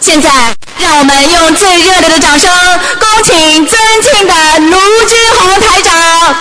[0.00, 0.30] 现在，
[0.78, 2.50] 让我们用最热烈的掌声，
[2.98, 4.76] 恭请尊敬的卢
[5.08, 6.36] 军红台长。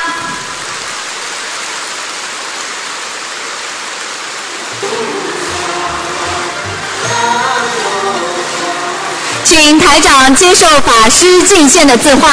[9.44, 12.29] 请台长接受法师敬献的字画。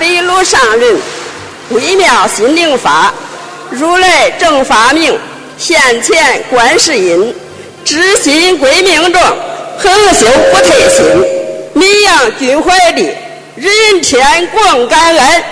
[0.00, 0.96] 大悲路上人，
[1.68, 3.12] 微妙心灵法，
[3.68, 5.18] 如来正法名，
[5.58, 7.34] 现前观世音，
[7.84, 9.22] 知心归命中，
[9.78, 11.04] 恒修不退心，
[11.74, 13.14] 米扬君怀里，
[13.56, 15.44] 人天广感恩。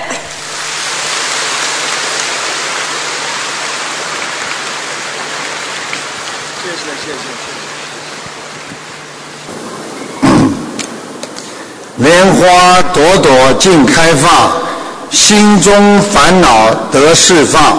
[6.62, 7.28] 谢谢谢谢。
[11.98, 14.52] 莲花朵朵尽开放，
[15.10, 17.76] 心中烦恼得释放，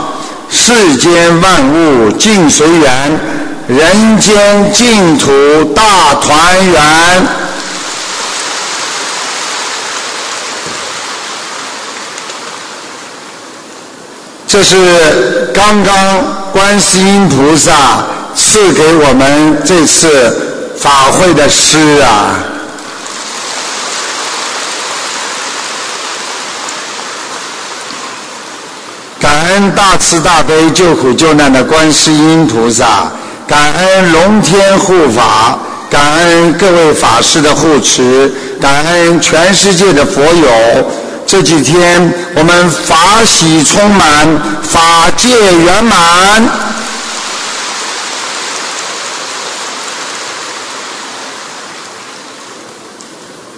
[0.52, 3.20] 世间万物尽随缘，
[3.68, 7.28] 人间净土大团圆。
[14.46, 16.18] 这是刚刚
[16.52, 18.04] 观世音菩萨
[18.36, 22.36] 赐给我们这次法会的诗啊。
[29.20, 33.12] 感恩大慈大悲救苦救难的观世音菩萨，
[33.46, 38.32] 感恩龙天护法，感恩各位法师的护持，
[38.62, 40.92] 感恩全世界的佛友。
[41.28, 44.28] 这几天我们法喜充满，
[44.64, 46.50] 法界圆满。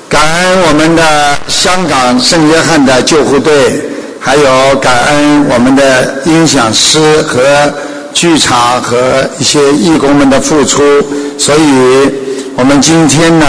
[0.09, 3.90] 感恩我们的香港圣约翰的救护队，
[4.23, 7.73] 还有感恩我们的音响师和
[8.13, 10.83] 剧场和一些义工们的付出，
[11.39, 12.09] 所以
[12.55, 13.47] 我们今天呢，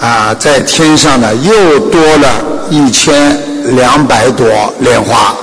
[0.00, 3.36] 啊，在天上呢又多了一千
[3.74, 5.34] 两百朵莲花。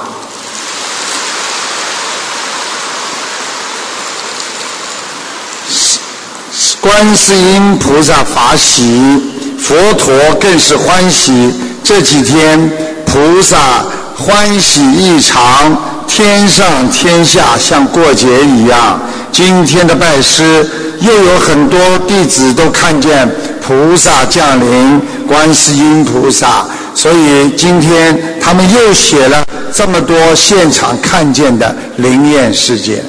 [6.79, 9.22] 观世音菩萨法喜，
[9.59, 11.52] 佛陀更是欢喜。
[11.84, 12.72] 这几天
[13.06, 13.84] 菩萨
[14.18, 15.78] 欢喜异常，
[16.08, 19.00] 天上天下像过节一样。
[19.30, 20.66] 今天的拜师，
[21.02, 21.78] 又有很多
[22.08, 23.30] 弟子都看见
[23.62, 26.66] 菩萨降临，观世音菩萨，
[26.96, 33.03] 所以今天他们又写了这么多现场看见的灵验事件。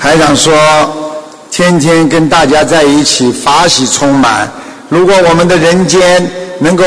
[0.00, 0.54] 台长说，
[1.50, 4.48] 天天跟大家在一起，法喜充满。
[4.94, 6.84] 如果我们的人间能够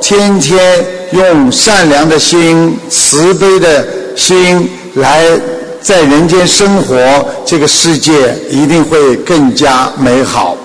[0.00, 0.82] 天天
[1.12, 5.26] 用善良的心、慈悲的心来
[5.82, 6.96] 在人间生活，
[7.44, 10.56] 这个世界一定会更加美好。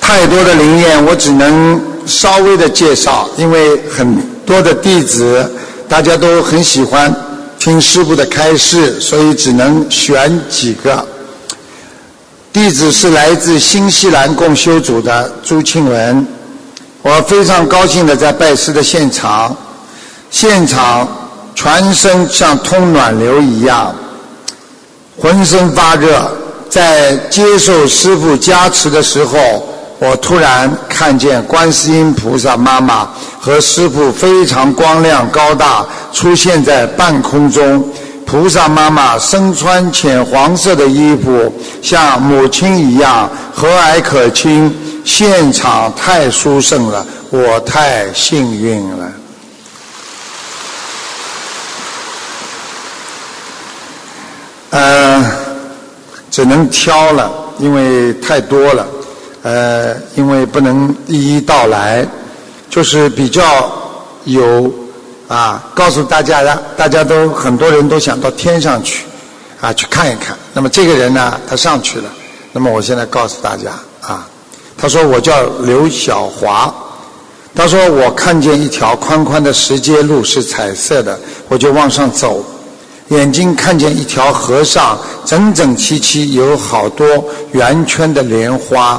[0.00, 5.52] 太多的灵验，我只能稍微的介绍，因为很多的弟子。
[5.88, 7.14] 大家都很喜欢
[7.62, 11.06] 听师傅的开示，所以只能选几个。
[12.52, 16.26] 弟子是来自新西兰共修组的朱庆文，
[17.02, 19.56] 我非常高兴的在拜师的现场，
[20.28, 21.06] 现场
[21.54, 23.94] 全身像通暖流一样，
[25.16, 26.36] 浑身发热。
[26.68, 29.38] 在接受师傅加持的时候，
[30.00, 33.08] 我突然看见观世音菩萨妈妈。
[33.44, 37.84] 和师傅非常光亮高大，出现在半空中。
[38.24, 44.72] 菩萨妈妈身穿浅黄色的衣服，像母亲一样和蔼可亲。
[45.04, 49.12] 现场太殊胜了，我太幸运了。
[54.70, 55.32] 呃，
[56.30, 57.28] 只能挑了，
[57.58, 58.86] 因为太多了。
[59.42, 62.06] 呃，因为不能一一道来。
[62.72, 63.70] 就是比较
[64.24, 64.72] 有
[65.28, 69.04] 啊，告诉大家的，大家都很多人都想到天上去
[69.60, 70.34] 啊去看一看。
[70.54, 72.08] 那么这个人呢，他上去了。
[72.50, 74.26] 那么我现在告诉大家啊，
[74.74, 76.74] 他说我叫刘小华，
[77.54, 81.20] 他说我看见一条宽宽的石阶路是彩色的，
[81.50, 82.42] 我就往上走，
[83.08, 87.06] 眼睛看见一条河上整整齐齐有好多
[87.52, 88.98] 圆圈的莲花，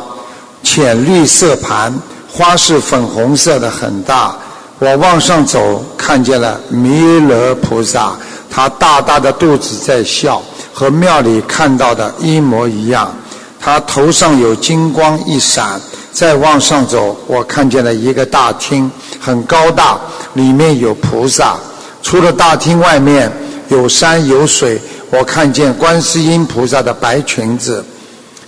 [0.62, 1.92] 浅绿色盘。
[2.36, 4.36] 花是粉红色的，很大。
[4.80, 8.14] 我往上走，看见了弥勒菩萨，
[8.50, 10.42] 他大大的肚子在笑，
[10.74, 13.16] 和庙里看到的一模一样。
[13.60, 15.80] 他头上有金光一闪，
[16.12, 18.92] 再往上走，我看见了一个大厅，
[19.22, 19.98] 很高大，
[20.34, 21.56] 里面有菩萨。
[22.02, 23.32] 除了大厅外面
[23.70, 24.82] 有山有水，
[25.12, 27.86] 我看见观世音菩萨的白裙子，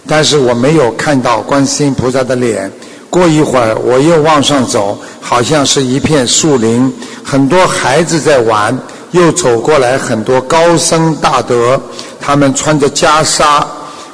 [0.07, 2.69] 但是我没有看到观世音菩萨的脸。
[3.09, 6.93] 过一会儿，我又往上走，好像是一片树林，
[7.23, 8.77] 很多孩子在玩。
[9.11, 11.79] 又走过来很多高僧大德，
[12.19, 13.63] 他们穿着袈裟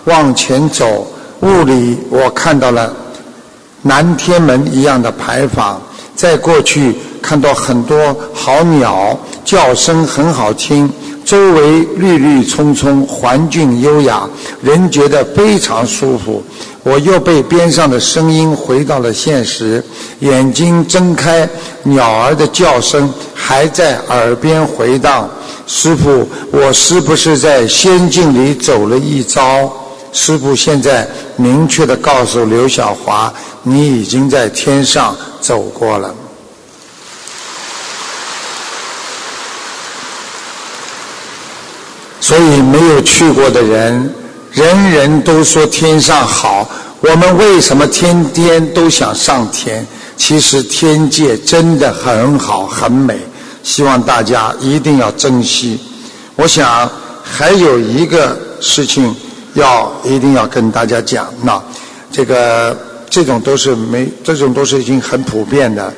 [0.03, 1.07] 往前走。
[1.39, 2.93] 雾里我看到了
[3.81, 5.81] 南天门一样的牌坊。
[6.15, 10.88] 再过去看到很多好鸟，叫声很好听。
[11.25, 14.29] 周围绿绿葱葱，环境优雅，
[14.61, 16.43] 人觉得非常舒服。
[16.83, 19.83] 我又被边上的声音回到了现实，
[20.19, 21.48] 眼睛睁开，
[21.83, 25.30] 鸟儿的叫声还在耳边回荡。
[25.68, 29.72] 师傅，我是不是在仙境里走了一遭？
[30.12, 33.31] 师傅现在明确的告诉刘小华，
[33.63, 36.13] 你已经在天上走过了。
[42.19, 44.13] 所以没有去过的人，
[44.51, 46.69] 人人都说天上好。
[47.00, 49.86] 我们为什么天天都想上天？
[50.18, 53.18] 其实天界真的很好，很美。
[53.63, 55.80] 希望大家一定要珍惜。
[56.36, 56.89] 我想
[57.24, 59.15] 还有一个事情
[59.53, 61.27] 要一定要跟大家讲。
[61.42, 61.59] 那
[62.12, 62.77] 这个
[63.09, 65.92] 这种都是没，这种都是已经很普遍的。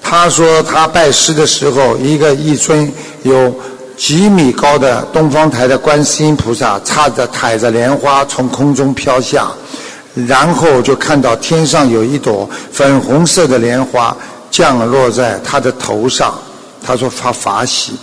[0.00, 3.52] 他说他拜师的时候，一个一尊有。
[3.96, 9.48] 几米高的东方台的观世音菩萨，插着抬着莲花从空中飘下，
[10.26, 14.14] 然后就看到天上有一朵粉红色的莲花
[14.50, 16.34] 降落在他的头上。
[16.84, 17.94] 他说发法喜，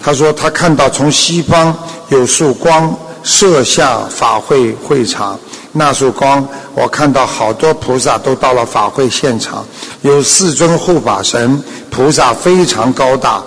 [0.00, 1.76] 他说他看到从西方
[2.08, 2.92] 有束光
[3.22, 5.38] 射向法会会场，
[5.72, 6.44] 那束光
[6.74, 9.64] 我看到好多菩萨都到了法会现场，
[10.02, 13.42] 有四尊护法神菩萨非常高大。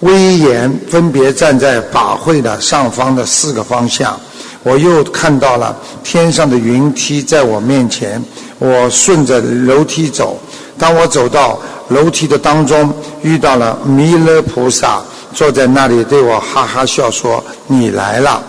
[0.00, 4.18] 威严分别站在法会的上方的四个方向，
[4.62, 8.22] 我又看到了天上的云梯在我面前，
[8.58, 10.38] 我顺着楼梯走。
[10.78, 12.92] 当我走到楼梯的当中，
[13.22, 15.02] 遇到了弥勒菩萨
[15.34, 18.42] 坐在那里，对我哈哈笑说：“你来了。”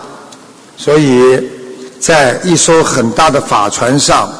[0.78, 1.38] 所以，
[2.00, 4.32] 在一艘很大的法船上，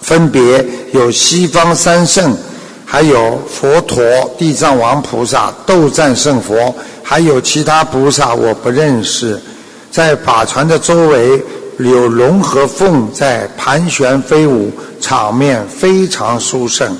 [0.00, 2.36] 分别有西方三圣。
[2.90, 4.02] 还有佛陀、
[4.38, 9.38] 地藏王菩萨、斗战胜佛，还有其他菩萨我不认识。
[9.90, 11.44] 在法船的周围
[11.78, 16.96] 有龙和凤在盘旋飞舞，场面非常殊胜。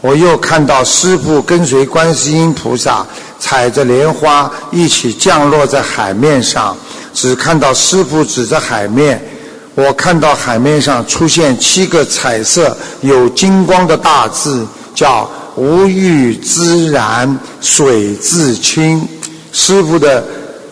[0.00, 3.04] 我又看到师父跟随观世音菩萨
[3.40, 6.76] 踩着莲花一起降落在海面上，
[7.12, 9.20] 只看到师父指着海面，
[9.74, 14.64] 我看到海面上出现七个彩色有金光的大字。
[14.96, 19.06] 叫无欲自然水自清，
[19.52, 20.24] 师傅的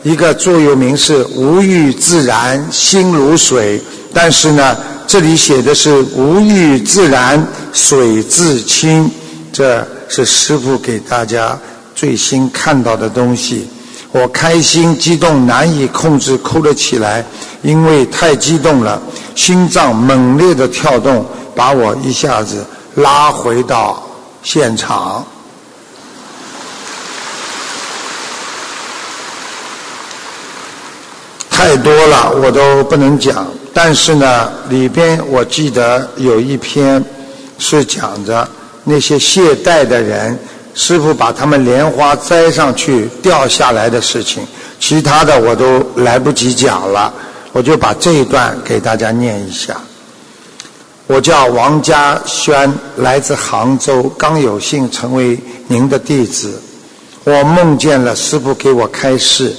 [0.03, 3.81] 一个座右铭是无欲自然心如水，
[4.13, 4.77] 但是呢，
[5.07, 9.11] 这里写的是无欲自然水自清，
[9.53, 11.59] 这是师傅给大家
[11.95, 13.69] 最新看到的东西。
[14.11, 17.25] 我开心激动难以控制，哭了起来，
[17.63, 19.01] 因为太激动了，
[19.35, 22.65] 心脏猛烈的跳动，把我一下子
[22.95, 24.03] 拉回到。
[24.45, 25.27] 现场
[31.51, 33.47] 太多了，我都不能讲。
[33.73, 37.05] 但是呢，里边我记得有一篇
[37.59, 38.47] 是讲着
[38.85, 40.39] 那些懈怠的人，
[40.75, 44.47] 师傅把他们莲花摘上去掉下来的事情。
[44.79, 47.13] 其他的我都来不及讲了，
[47.53, 49.75] 我就把这一段给大家念一下。
[51.07, 56.59] 我叫王家轩，来自杭州，刚有幸成为您的弟子。
[57.25, 59.55] 我梦见了师傅给我开示。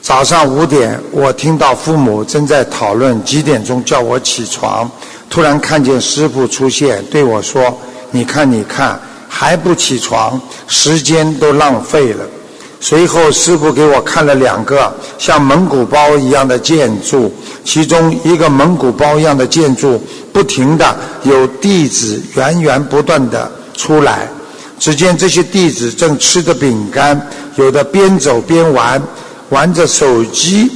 [0.00, 4.90] 早上五点，我听到父母正在讨论几点钟叫我起床，
[5.28, 7.78] 突然看见师傅出现，对我说
[8.10, 12.24] ：“你看，你看，还不起床，时间都浪费了。”
[12.86, 17.32] 随后，师傅给我看了两个像蒙古包一样的建筑，
[17.64, 19.98] 其中一个蒙古包一样的建筑。
[20.34, 24.28] 不停的有弟子源源不断的出来，
[24.78, 27.18] 只见这些弟子正吃着饼干，
[27.56, 29.02] 有的边走边玩，
[29.48, 30.70] 玩着手机，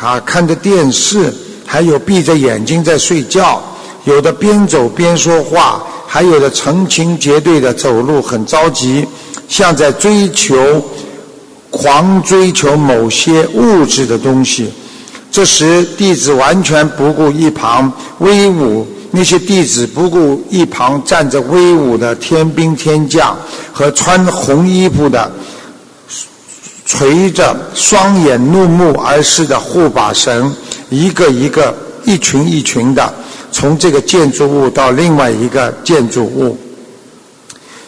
[0.00, 1.34] 啊，看着电视，
[1.66, 3.62] 还有闭着眼睛在睡觉，
[4.04, 9.06] 有的边走边说话，还有的成群结队的走路，很着急，
[9.48, 10.56] 像在追求，
[11.72, 14.72] 狂追求某些物质的东西。
[15.32, 23.36] 这时弟子完全不顾一旁威武，那些弟子不顾一旁站着威武的天兵天将
[23.72, 25.32] 和穿红衣服的。
[26.84, 30.54] 垂着双眼怒目而视的护法神，
[30.90, 31.74] 一个一个、
[32.04, 33.10] 一群一群的，
[33.50, 36.58] 从这个建筑物到另外一个建筑物。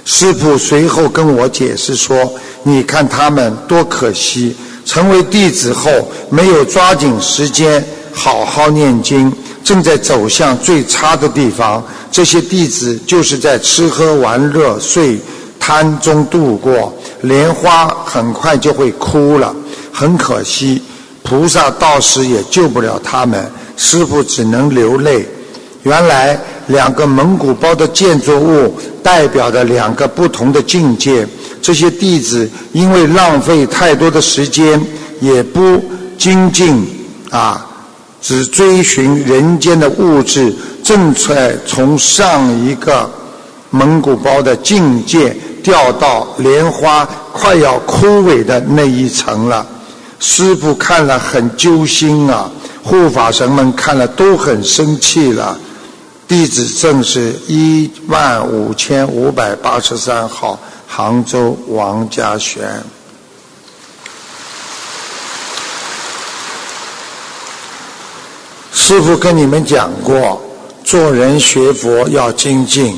[0.06, 2.16] 师傅随后跟我解释说
[2.64, 5.88] ：“你看他们多可惜，成为弟子后
[6.28, 11.80] 没有抓紧时间好好念经，正在走向最差的地方。
[12.11, 15.18] 这些弟子就是在吃喝玩乐、睡。”
[15.66, 16.92] 贪中度过，
[17.23, 19.56] 莲花很快就会枯了，
[19.90, 20.83] 很可惜，
[21.23, 25.26] 菩萨到时也救不了他们，师傅只能流泪。
[25.85, 31.26] 原来两个蒙古包的建筑物代表着两个不同的境界，
[31.64, 34.78] 这些弟子因为浪费太多的时间，
[35.18, 35.83] 也不
[36.18, 36.87] 精进
[37.30, 37.66] 啊，
[38.21, 43.11] 只追寻人间的物质，正在从上一个
[43.71, 45.35] 蒙古包的境界。
[45.62, 49.66] 掉到莲花快要枯萎的那一层了，
[50.21, 52.50] 师傅看了很揪心啊，
[52.83, 55.56] 护法神们看了都很生气了。
[56.28, 60.61] 地址正是一万五千五百八十三号，
[60.96, 62.62] 杭州王家轩。
[68.72, 70.40] 师傅跟你们讲过，
[70.84, 72.96] 做人学佛要精进。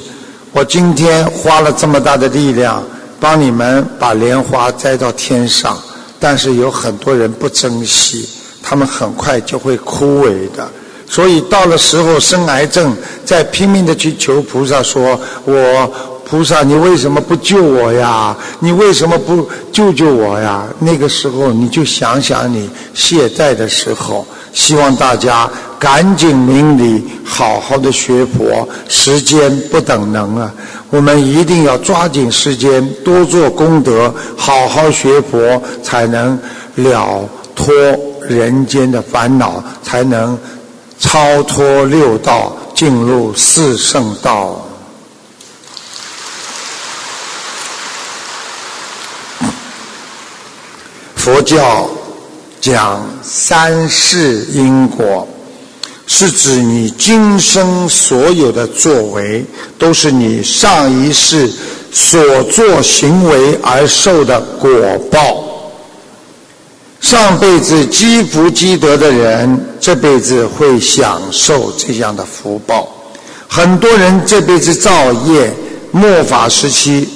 [0.53, 2.85] 我今天花了这么大的力量
[3.19, 5.83] 帮你们把莲花摘到天上，
[6.21, 8.29] 但是有很多人不珍惜，
[8.63, 10.71] 他们很快就会枯萎的。
[11.09, 15.91] 所以到了时候生癌症，再拼命的去求菩萨说：“我
[16.29, 18.37] 菩萨，你为什么不救我呀？
[18.59, 24.27] 你为什么不救救我呀？”那个时候你就想想你懈怠的时候。
[24.53, 28.67] 希望大家赶紧明理，好好的学佛。
[28.89, 30.51] 时间不等人啊，
[30.89, 36.39] 我们一定要抓紧时间，多做功德，好好学佛，才能
[36.77, 37.21] 了
[37.55, 37.75] 脱
[38.23, 40.37] 人间的烦恼，才能
[40.99, 44.66] 超脱六道，进入四圣道。
[51.27, 51.89] 佛教。
[52.61, 55.27] 讲三世因果，
[56.07, 59.45] 是指你今生所有的作为，
[59.77, 61.51] 都是你上一世
[61.93, 64.71] 所做行为而受的果
[65.11, 65.45] 报。
[67.01, 72.89] 上辈子积福积德的人，这辈子会享受这样的福报。
[73.49, 75.53] 很多人这辈子造业，
[75.91, 77.09] 末法时期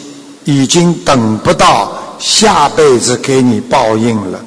[0.45, 4.39] 已经等不到下辈子给你报应了。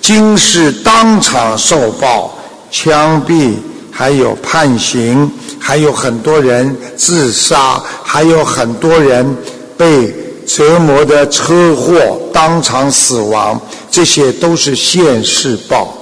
[0.00, 2.32] 今世当场受报，
[2.70, 3.54] 枪毙，
[3.90, 5.28] 还有判刑，
[5.58, 9.36] 还有很多人自杀，还有很多人
[9.76, 10.14] 被
[10.46, 15.92] 折磨的车祸当场死亡，这些都是现世报。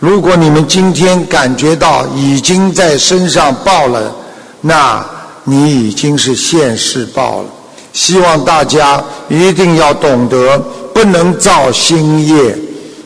[0.00, 4.12] 如果你们今天感觉到已经在身上报了，
[4.60, 5.04] 那
[5.44, 7.48] 你已经是现世报了。
[7.92, 10.58] 希望大家一定要懂得，
[10.94, 12.56] 不能造新业。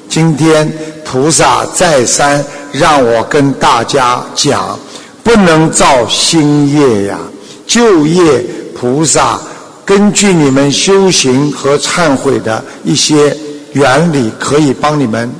[0.08, 0.70] 今天
[1.04, 4.78] 菩萨再三让我跟大家讲，
[5.22, 7.18] 不能造新业呀。
[7.66, 8.44] 旧业
[8.78, 9.40] 菩萨
[9.84, 13.36] 根据你们修行和忏悔的一些
[13.72, 15.30] 原理，可以帮你们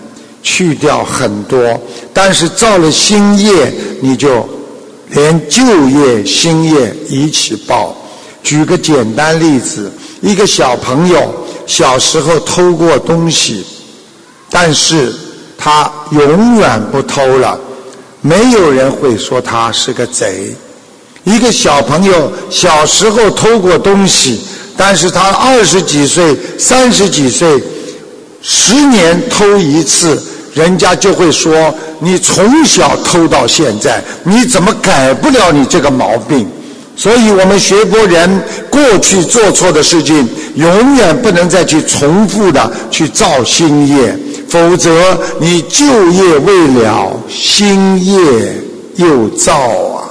[0.42, 1.80] 去掉很多。
[2.14, 4.48] 但是造了新业，你就
[5.10, 7.94] 连旧业、新业一起报。
[8.42, 11.34] 举个简单例子，一个小朋友
[11.66, 13.66] 小时候偷过东西。
[14.54, 15.10] 但是
[15.56, 17.58] 他永远不偷了，
[18.20, 20.54] 没有人会说他是个贼。
[21.24, 24.42] 一个小朋友小时候偷过东西，
[24.76, 27.62] 但是他二十几岁、三十几岁，
[28.42, 36.46] 十年偷一次，人家就会说你从小偷到现在，你怎么改不了你这个毛病？
[37.02, 38.40] 所以我们学佛人
[38.70, 44.16] 过去做错的事情，永远不能再去重复的去造新业。
[44.48, 48.54] 否则，你旧业未了，新业
[48.94, 50.06] 又造啊！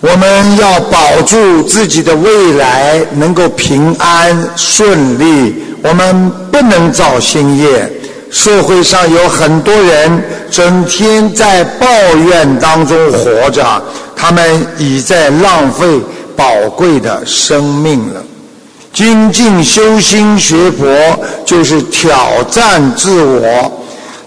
[0.00, 5.56] 我们要保住自己的未来，能够平安顺利。
[5.82, 7.92] 我们不能造新业。
[8.32, 11.86] 社会上有很多人整天在抱
[12.16, 13.62] 怨当中活着
[14.16, 16.00] 他们已在浪费
[16.34, 18.24] 宝贵的生命了。
[18.90, 20.86] 精进修心学佛
[21.44, 23.70] 就是挑战自我。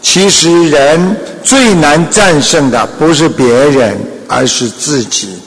[0.03, 3.97] 其实人最难战胜的不是别人
[4.27, 5.39] 而是自己。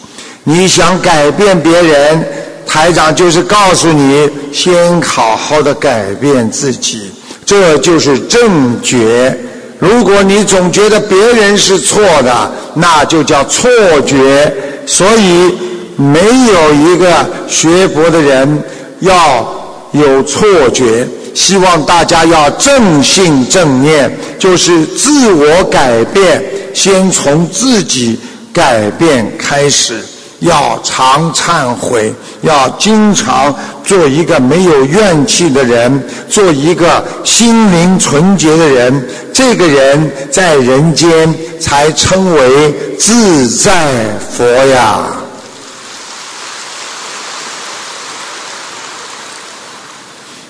[0.42, 2.24] 你想改变别人
[2.66, 7.12] 台长就是告诉你先好好的改变自己。
[7.48, 9.34] 这就是正觉。
[9.78, 13.70] 如果你总觉得别人是错的那就叫错
[14.04, 14.52] 觉。
[14.86, 15.54] 所以
[15.96, 18.62] 没有一个学佛的人
[19.00, 19.46] 要
[19.92, 26.42] 有错觉希望大家要正信正念就是自我改变
[26.74, 28.18] 先从自己
[28.52, 30.02] 改变开始
[30.40, 33.54] 要常忏悔要经常
[33.88, 43.90] 做一个没有怨气的人，做一个心灵纯洁的人，这个人在人间才称为自在
[44.30, 45.06] 佛呀。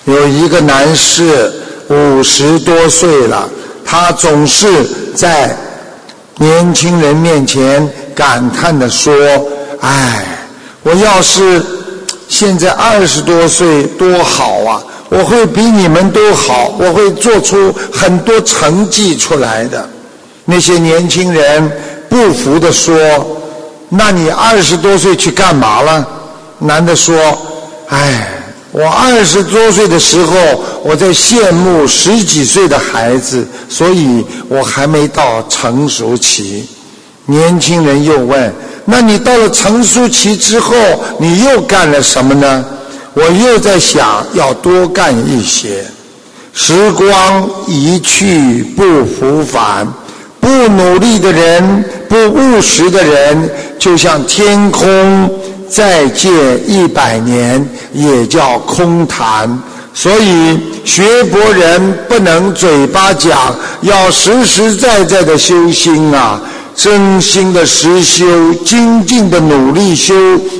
[0.07, 1.53] 有一个男士
[1.89, 3.49] 五十多岁了，
[3.85, 4.67] 他总是
[5.15, 5.57] 在
[6.39, 9.15] 年轻人面前感叹地说
[9.81, 10.25] ：“哎，
[10.83, 11.63] 我要是
[12.29, 19.89] 现在二十多岁多好啊，我会比你们都好，我会做出很多成绩出来的。
[20.45, 21.73] 那些年轻人
[22.09, 22.97] 不服的说，
[23.89, 26.07] 那你二十多岁去干嘛了？
[26.59, 27.17] 男的说，
[27.89, 28.29] 哎，
[28.73, 30.37] 我二十多岁的时候
[30.83, 36.69] 我在羡慕十几岁的孩子，所以我还没到成熟期。
[37.25, 38.53] 年轻人又问。
[38.91, 40.75] 那你到了成熟期之后，
[41.21, 42.65] 你又干了什么呢？
[43.13, 45.85] 我又在想要多干一些。
[46.55, 49.87] 时光一去不复返，
[50.41, 55.31] 不努力的人，不务实的人，就像天空。
[55.69, 59.63] 再借一百年，也叫空谈。
[59.93, 66.41] 所以学博人不能嘴巴讲，要实实在在的修心啊。
[66.79, 70.15] 真心的实修精进的努力修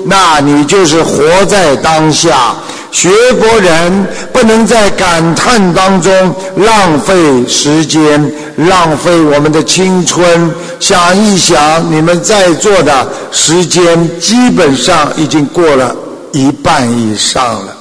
[0.07, 2.57] 那你就是活在当下
[2.91, 6.13] 学佛人不能在感叹当中
[6.57, 8.21] 浪费时间
[8.57, 15.95] 浪费我们的青春想一想你们在座的时间基本上已经过了
[16.33, 17.77] 一半以上了。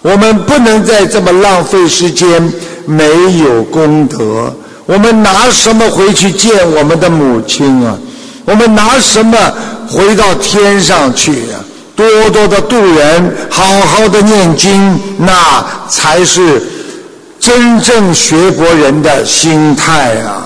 [0.00, 2.52] 我们不能再这么浪费时间
[2.86, 3.04] 没
[3.38, 4.54] 有功德。
[4.90, 7.96] 我们拿什么回去见我们的母亲啊？
[8.44, 9.38] 我们拿什么
[9.88, 11.62] 回到天上去啊？
[11.94, 16.60] 多多的度人，好好的念经，那才是
[17.38, 20.42] 真正学佛人的心态啊！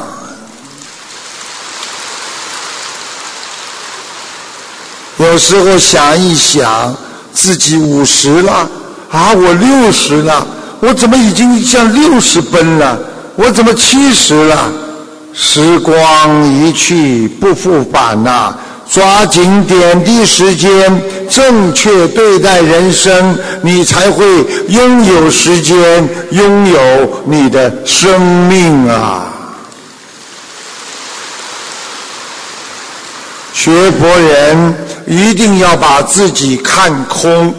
[5.17, 6.95] 有时候想一想，
[7.33, 8.69] 自己五十了
[9.11, 10.47] 啊，我六十了，
[10.81, 12.99] 我怎么已经向六十奔了？
[13.37, 14.73] 我怎么七十了？
[15.37, 18.57] 时光一去不复返呐
[18.89, 24.25] 抓紧点滴时间正确对待人生你才会
[24.69, 26.79] 拥有时间拥有
[27.25, 29.27] 你的生命啊。
[33.53, 34.75] 学佛人
[35.09, 37.53] 一定要把自己看空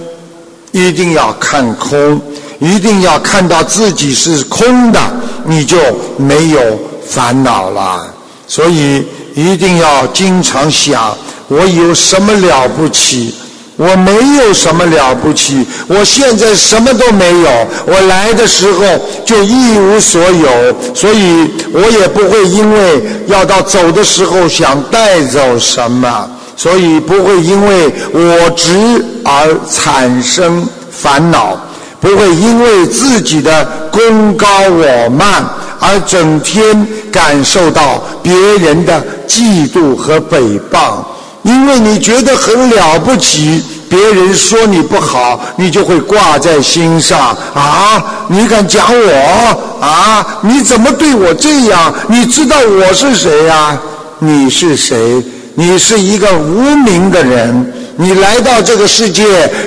[0.72, 2.22] 一定要看空。
[2.60, 5.00] 一定要看到自己是空的
[5.46, 5.78] 你就
[6.18, 6.60] 没有
[7.08, 8.14] 烦恼了。
[8.48, 11.16] 所以一定要经常想
[11.48, 13.34] 我有什么了不起
[13.78, 18.82] 我没有什么了不起我现在什么都没有我来的时候
[19.26, 31.60] 就一无所有所以我也不会因为要到走的时候想带走什么所以不会因为我执而产生烦恼。
[32.06, 35.44] 不会因为自己的功高我慢
[35.80, 40.98] 而整天感受到别人的嫉妒和诽谤。
[41.42, 47.36] 因为你觉得很了不起别人说你不好你就会挂在心上。
[47.56, 49.82] 啊你敢讲我？
[49.82, 50.24] 啊？
[50.42, 51.92] 你怎么对我这样？
[52.08, 53.76] 你知道我是谁呀
[54.20, 55.24] 你是谁？
[55.56, 57.74] 你是一个无名的人。
[57.98, 59.24] 你来到这个世界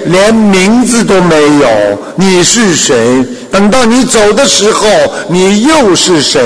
[0.06, 3.24] 连名字都没有你是谁？
[3.50, 4.86] 等到你走的时候
[5.28, 6.40] 你又是谁？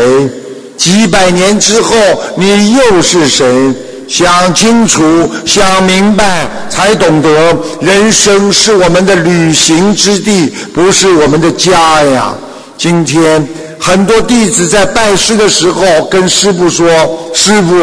[0.76, 1.94] 几百年之后
[2.36, 3.74] 你又是谁？
[4.08, 12.34] 想清楚想明白才懂得人生是我们的旅行之地不是我们的家呀。
[12.76, 13.46] 今天
[13.78, 16.86] 很多弟子在拜师的时候跟师傅说
[17.32, 17.74] 师傅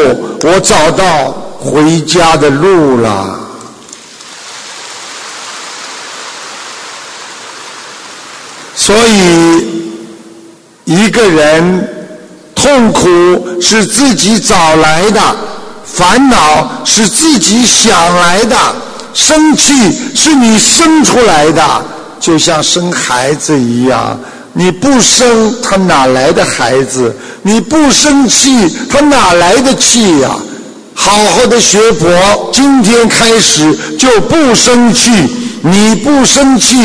[0.47, 3.39] 我找到回家的路了
[8.79, 9.65] 所以
[10.85, 11.89] 一个人
[12.55, 13.05] 痛苦
[13.61, 15.21] 是自己找来的，
[15.83, 18.55] 烦恼是自己想来的，
[19.13, 19.73] 生气
[20.15, 21.61] 是你生出来的，
[22.21, 24.17] 就像生孩子一样。
[24.53, 27.13] 你不生，他哪来的孩子？
[27.41, 30.29] 你不生气，他哪来的气呀？
[30.93, 35.11] 好好的学佛，今天开始就不生气。
[35.61, 36.77] 你不生气，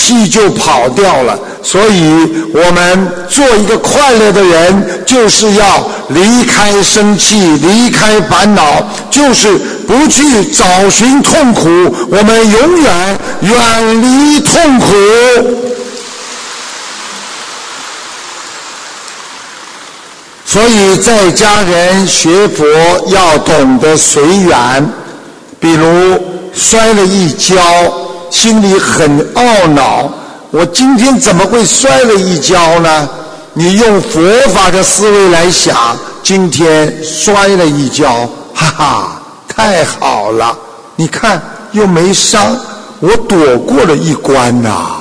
[0.00, 1.38] 气就跑掉了。
[1.62, 11.68] 所以，我们做一个快乐的人，就是要离开生气，离开烦恼，就是不去找寻痛苦。
[12.10, 14.86] 我们永远远离痛苦。
[20.46, 22.64] 所以，在家人学佛
[23.08, 24.92] 要懂得随缘。
[25.60, 26.18] 比如
[26.54, 27.54] 摔了一跤，
[28.30, 30.10] 心里很懊恼，
[30.50, 33.08] 我今天怎么会摔了一跤呢？
[33.52, 34.20] 你用佛
[34.54, 40.56] 法的思维来想，今天摔了一跤，哈哈，太好了！
[40.94, 42.56] 你看又没伤，
[43.00, 44.96] 我躲过了一关呐。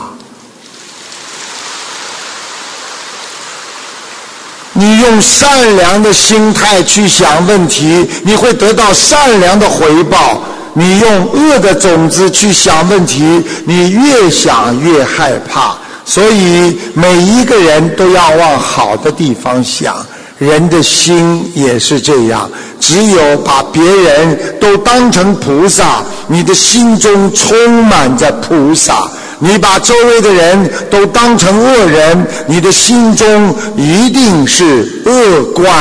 [4.73, 10.41] 你用善良的心态去想问题，你会得到善良的回报；
[10.73, 15.75] 你用恶的种子去想问题，你越想越害怕。
[16.05, 19.95] 所以每一个人都要往好的地方想，
[20.37, 22.49] 人的心也是这样。
[22.79, 29.07] 只有把别人都当成菩萨，你的心中充满着菩萨。
[29.41, 35.71] 你把周围的人都当成恶人，你的心中一定是恶贯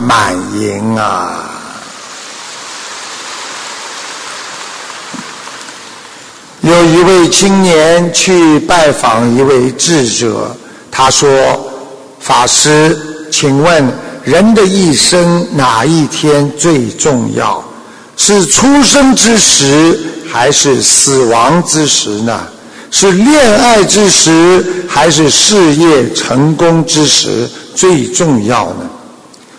[0.00, 1.55] 满盈啊！
[6.66, 10.50] 有一位青年去拜访一位智者，
[10.90, 11.30] 他说
[12.18, 12.98] ：“法师，
[13.30, 13.88] 请问
[14.24, 17.62] 人的一生哪一天最重要？
[18.16, 19.96] 是出生之时，
[20.28, 22.40] 还是死亡之时呢？”
[22.90, 28.90] 是恋爱之时，还是事业成功之时最重要呢？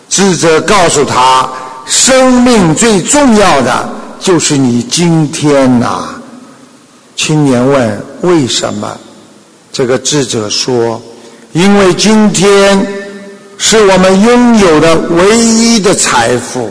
[0.09, 1.47] 智者告诉他：
[1.85, 3.89] 生命最重要的
[4.19, 6.09] 就是你今天呐。
[7.17, 8.95] 青年问：为什么？
[9.73, 11.01] 这个智者说：
[11.51, 12.79] 因为今天
[13.57, 16.69] 是我们拥有的唯一的财富，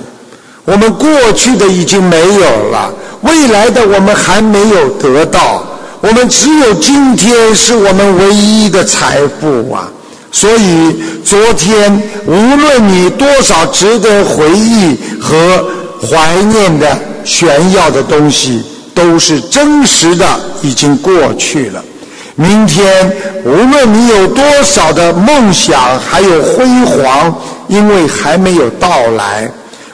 [0.64, 2.90] 我们过去的已经没有了，
[3.22, 5.64] 未来的我们还没有得到。
[6.00, 9.90] 我们只有今天是我们唯一的财富啊！
[10.30, 15.64] 所以昨天无论你多少值得回忆和
[16.00, 18.62] 怀念的炫耀的东西，
[18.96, 20.26] 都是真实的，
[20.62, 21.85] 已经过去了。
[22.35, 27.32] 明天无论你有多少的梦想还有辉煌，
[27.68, 29.48] 因为还没有到来。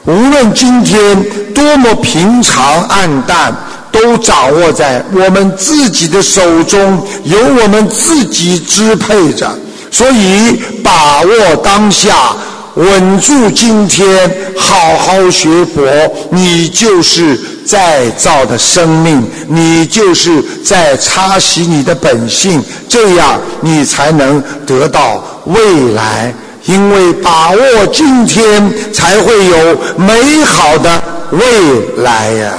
[0.07, 1.23] 无论今天
[1.55, 3.55] 多么平常暗淡。
[3.93, 9.47] 都掌握在我们自己的手中，由我们自己支配着。
[9.91, 12.35] 所以，把握当下，
[12.75, 15.83] 稳住今天，好好学佛，
[16.31, 26.33] 你就是再造的生命，你就是在擦洗你的本性，这样你才能得到未来。
[26.65, 32.53] 因为把握今天，才会有美好的未来呀。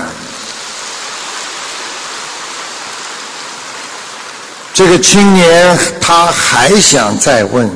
[4.73, 7.69] 这个青年他还想再问，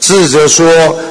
[0.00, 0.66] 智者说，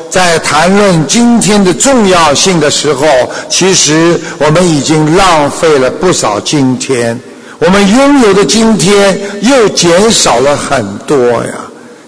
[0.09, 3.05] 在谈论今天的重要性的时候，
[3.49, 7.19] 其实我们已经浪费了不少今天，
[7.59, 11.51] 我们拥有的今天又减少了很多呀。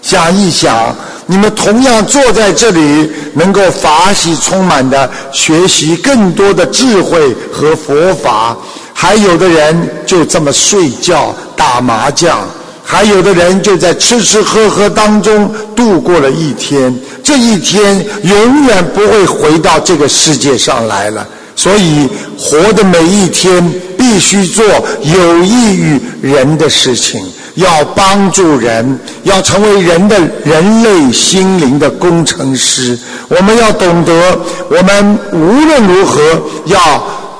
[0.02, 8.56] 想一想，你们同样坐在这里，能够法喜充满的学习更多的智慧和佛法，
[8.94, 12.48] 还有的人就这么睡觉打麻将。
[12.90, 21.24] 还有的人就在吃吃喝喝当中度过了一天，这一天永远不会回到这个世界上来了。
[21.54, 23.64] 所以，活的每一天
[23.96, 24.64] 必须做
[25.02, 27.22] 有益于人的事情，
[27.54, 32.98] 要帮助人，要成为人的人类心灵的工程师。
[33.28, 34.36] 我们要懂得，
[34.68, 36.20] 我们无论如何
[36.66, 36.80] 要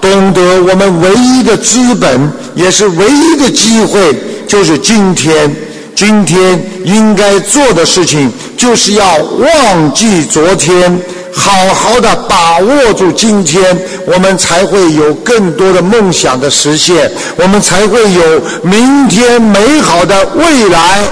[0.01, 4.15] 懂得，我们唯一的资本也是唯一的机会。
[4.51, 5.49] 就是今天
[5.95, 11.01] 今天应该做的事情就是要忘记昨天
[11.33, 21.05] 好好的把握住今天我们才会有更多的梦想的实现我们才会有明天美好的未来。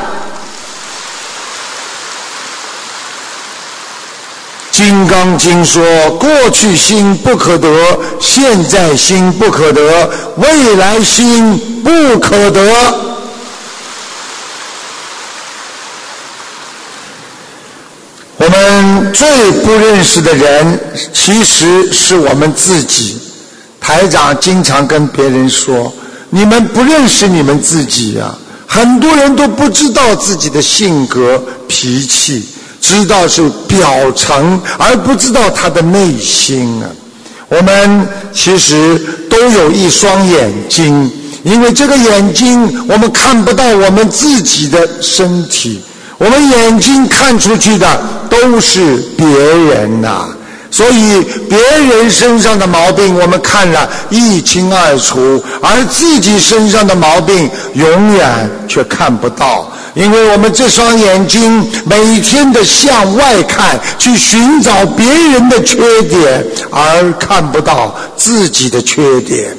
[4.72, 5.84] 金刚经说
[6.18, 7.68] 过去心不可得
[8.20, 13.07] 现在心不可得未来心不可得。
[19.12, 20.80] 最不认识的人，
[21.12, 23.18] 其实是我们自己。
[23.80, 25.92] 台长经常跟别人说
[26.30, 28.34] ：“你们不认识你们自己呀、
[28.66, 32.44] 很多人都不知道自己的性格、脾气，
[32.80, 36.90] 知道是表层，而不知道他的内心啊。
[37.48, 41.10] 我们其实都有一双眼睛，
[41.44, 45.80] 因为这个眼睛我们看不到我们自己的身体，
[46.18, 47.86] 我们眼睛看出去的
[48.28, 50.26] 都是别人呐、
[50.70, 69.56] 所以别人身上的毛病我们看了一清二楚，而自己身上的毛病永远却看不到，因为我们这双眼睛每天的向外看，去寻找别人的缺点，而看不到自己的缺点。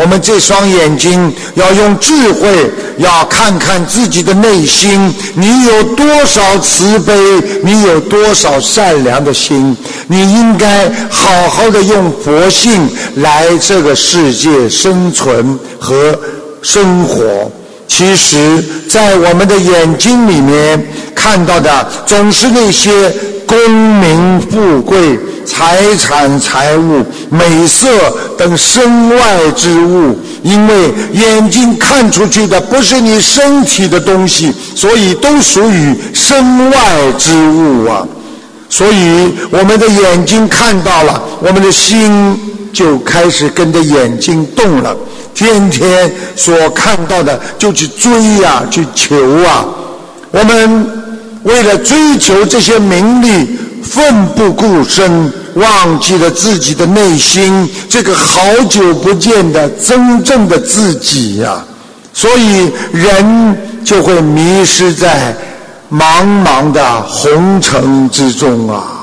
[0.00, 7.12] 我们这双眼睛要用智慧，要看看自己的内心，你有多少慈悲，
[7.62, 9.76] 你有多少善良的心，
[10.08, 16.18] 你应该好好的用佛性来这个世界生存和
[16.62, 17.50] 生活。
[17.86, 20.82] 其实，在我们的眼睛里面
[21.14, 22.90] 看到的，总是那些
[23.50, 23.58] 功
[23.98, 27.88] 名富贵、财产财物、美色
[28.38, 30.16] 等身外之物。
[30.44, 38.06] 因为眼睛看出去的不是你身体的东西，所以都属于身外之物啊。
[38.68, 42.38] 所以，我们的眼睛看到了，我们的心
[42.72, 44.96] 就开始跟着眼睛动了。
[45.34, 49.66] 天天所看到的就去追呀、去求啊。
[50.30, 50.86] 我们
[51.42, 61.64] 为了追求这些名利，奋不顾身，忘记了自己的内心，这个好久不见的真正的自己呀、
[62.12, 65.34] 所以人就会迷失在
[65.90, 68.98] 茫茫的红尘之中啊。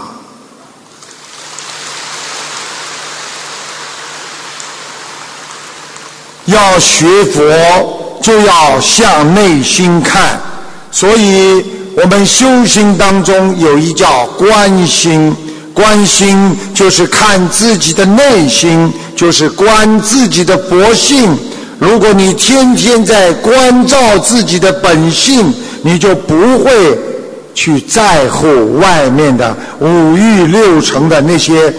[6.46, 10.40] 要学佛，就要向内心看。
[10.90, 11.62] 所以，
[12.00, 15.36] 我们修心当中有一叫观心，
[15.74, 21.36] 观心就是看自己的内心，就是观自己的佛性。
[21.80, 26.96] 如果你天天在关照自己的本性，你就不会
[27.56, 31.74] 去在乎外面的五欲六尘的那些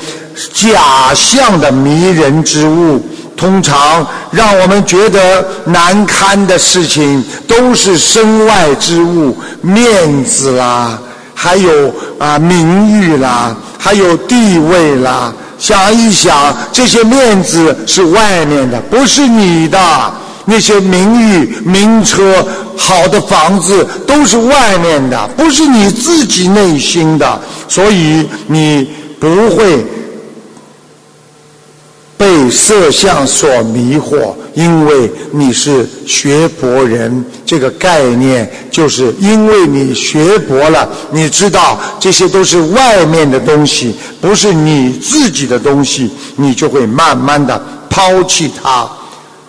[0.53, 3.01] 假象的迷人之物。
[3.39, 10.99] 通常让我们觉得难堪的事情，都是身外之物，面子啦，
[11.35, 15.33] 还有啊名誉啦，还有地位啦。
[15.59, 19.79] 想一想，这些面子是外面的，不是你的。
[20.51, 22.43] 那些名誉、名车、
[22.75, 28.89] 好的房子都是外面的，不是你自己内心的，所以你
[29.21, 29.85] 不会
[32.19, 37.25] 被色相所迷惑，因为你是学佛人。
[37.47, 48.87] 这个概念就是因为你学佛了，你知道这些都是外面的东西，不是你自己的东西，你就会慢慢的抛弃它。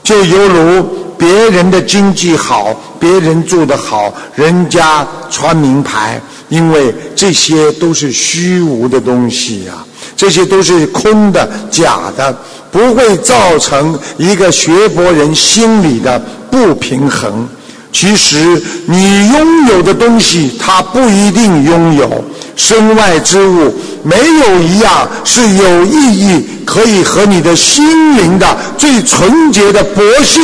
[0.01, 0.82] 就犹如
[1.17, 9.73] 别人的经济好，别人住的好，人家穿名牌，因为这些都是虚无的东西呀、
[10.15, 12.36] 这些都是空的、假的，
[12.71, 16.19] 不会造成一个学佛人心里的
[16.51, 17.47] 不平衡。
[17.91, 22.23] 其实你拥有的东西，他不一定拥有。
[22.55, 30.43] 身外之物，没有一样是有意义，可以和你的心灵的最纯洁的佛性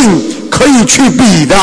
[0.49, 1.55] 可以去比的。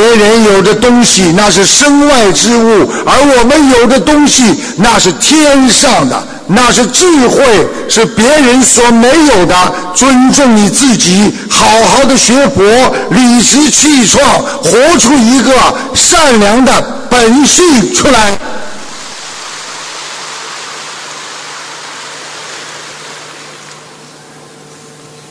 [0.00, 9.54] 别人有的东西那是身外之物，而我们有的东西那是天上的，那是智慧，是别人所没有的。
[9.94, 12.62] 尊重你自己，好好的学佛，
[13.10, 14.24] 理直气壮，
[14.62, 15.52] 活出一个
[15.94, 16.72] 善良的
[17.10, 18.38] 本性出来。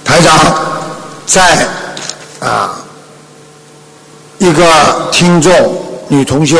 [0.06, 0.38] 台长
[1.26, 1.68] 在
[2.42, 2.79] 啊。
[4.40, 4.64] 一个
[5.12, 5.52] 听众
[6.08, 6.58] 女同修，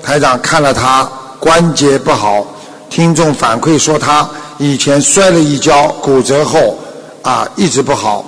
[0.00, 1.02] 台长看了她
[1.40, 2.46] 关节不好，
[2.88, 6.78] 听众反馈说她以前摔了一跤，骨折后
[7.22, 8.24] 啊一直不好，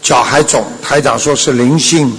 [0.00, 0.64] 脚还肿。
[0.82, 2.10] 台长说是灵性，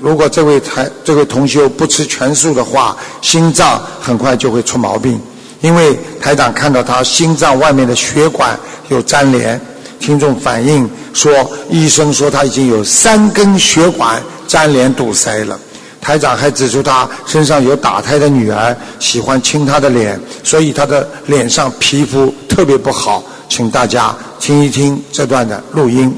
[0.00, 5.20] 如果这位台这位同修不吃全素的话，心脏很快就会出毛病。
[5.60, 9.60] 因为台长看到他心脏外面的血管有粘连，
[10.00, 11.32] 听众反映说，
[11.70, 15.58] 医生说他已经有三根血管粘连堵塞了。
[16.00, 23.22] 台长还指出他身上有打胎的女儿，喜欢亲他的脸，所以他的脸上皮肤特别不好。
[23.48, 26.14] 请大家听一听这段的录音。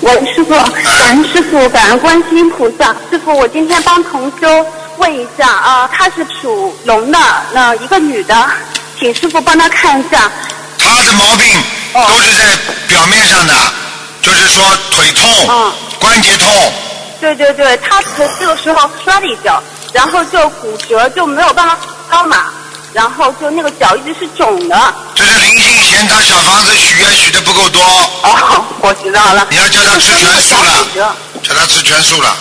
[0.00, 2.94] 喂，师傅，感恩师傅，感恩观世音菩萨。
[3.10, 4.66] 师傅，我今天帮同修
[4.98, 7.18] 问一下啊，她是属龙的，
[7.52, 8.50] 那一个女的，
[8.98, 10.30] 请师傅帮她看一下。
[10.78, 11.60] 她的毛病
[12.06, 12.44] 都是在
[12.86, 13.54] 表面上的，
[14.22, 16.72] 就是说腿痛、嗯关节痛，
[17.20, 18.00] 对对对，他
[18.38, 19.60] 这个时候摔了一跤，
[19.92, 21.76] 然后就骨折，就没有办法
[22.08, 22.44] 高嘛，
[22.92, 24.94] 然后就那个脚一直是肿的。
[25.14, 27.82] 这是灵性嫌他小房子许愿许的不够多，
[28.22, 29.46] 哦，我知道了。
[29.50, 32.36] 你要叫他吃全素了，叫他吃全素了。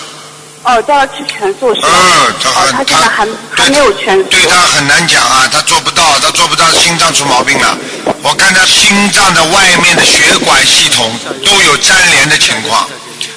[0.67, 1.87] 哦，叫他去全素是吧？
[1.95, 3.25] 嗯，这哦，很她现在还
[3.55, 4.27] 他还没有全素。
[4.29, 7.77] 对他很难讲啊，他做不到，他做不到，心脏出毛病了。
[8.21, 11.09] 我看他心脏的外面的血管系统
[11.45, 12.85] 都有粘连的情况，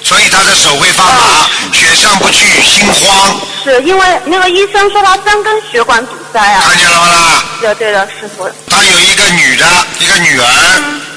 [0.03, 6.61] 所以他的手会发麻，血上不去，心慌，是因为那个医生说他三根血管堵塞啊。
[6.67, 7.43] 看见了吗啦？
[7.61, 8.43] 对的对的，师傅。
[8.67, 9.65] 他有一个女的，
[9.99, 10.45] 一个女儿，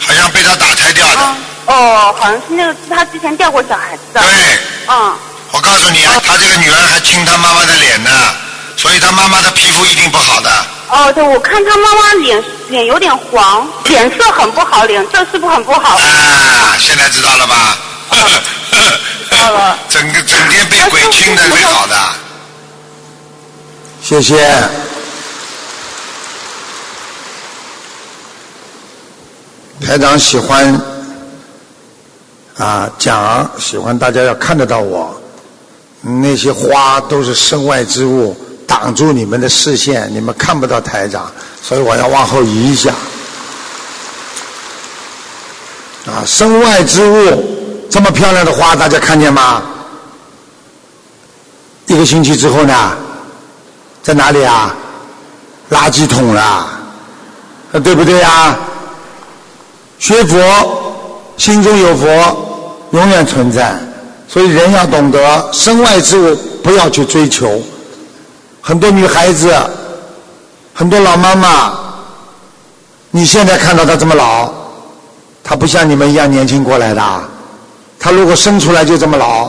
[0.00, 1.18] 好像被他打胎掉的。
[1.18, 4.20] 嗯，哦，好像是那个他之前掉过小孩子的。
[4.20, 4.30] 对，
[4.88, 5.16] 嗯，
[5.54, 8.10] 我告诉你啊，他这个女儿还亲他妈妈的脸呢，
[8.76, 10.50] 所以他妈妈的皮肤一定不好的。
[10.90, 15.94] 哦，对，我看他妈妈脸脸有点黄，脸色很不好，脸色是不是很不好？
[15.94, 17.78] 啊，现在知道了吧？
[19.30, 21.96] 知道了整个整天被鬼亲的最好的。
[24.02, 24.68] 谢谢。
[29.86, 30.80] 台长喜欢
[32.58, 35.20] 啊讲，喜欢大家要看得到我。
[36.04, 38.36] 那些花都是身外之物，
[38.66, 41.30] 挡住你们的视线，你们看不到台长，
[41.62, 42.92] 所以我要往后移一下。
[46.06, 47.44] 啊，身外之物，
[47.90, 49.62] 这么漂亮的花，大家看见吗？
[51.86, 52.96] 一个星期之后呢，
[54.02, 54.74] 在哪里啊？
[55.70, 56.68] 垃圾桶啦，
[57.82, 58.58] 对不对呀？
[59.98, 60.38] 学佛，
[61.38, 63.80] 心中有佛，永远存在。
[64.34, 67.62] 所以人要懂得身外之物不要去追求。
[68.60, 69.54] 很多女孩子，
[70.74, 71.72] 很多老妈妈，
[73.12, 74.52] 你现在看到她这么老，
[75.44, 77.00] 她不像你们一样年轻过来的。
[77.96, 79.48] 她如果生出来就这么老，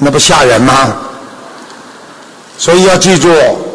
[0.00, 0.92] 那不吓人吗？
[2.58, 3.32] 所以要记住，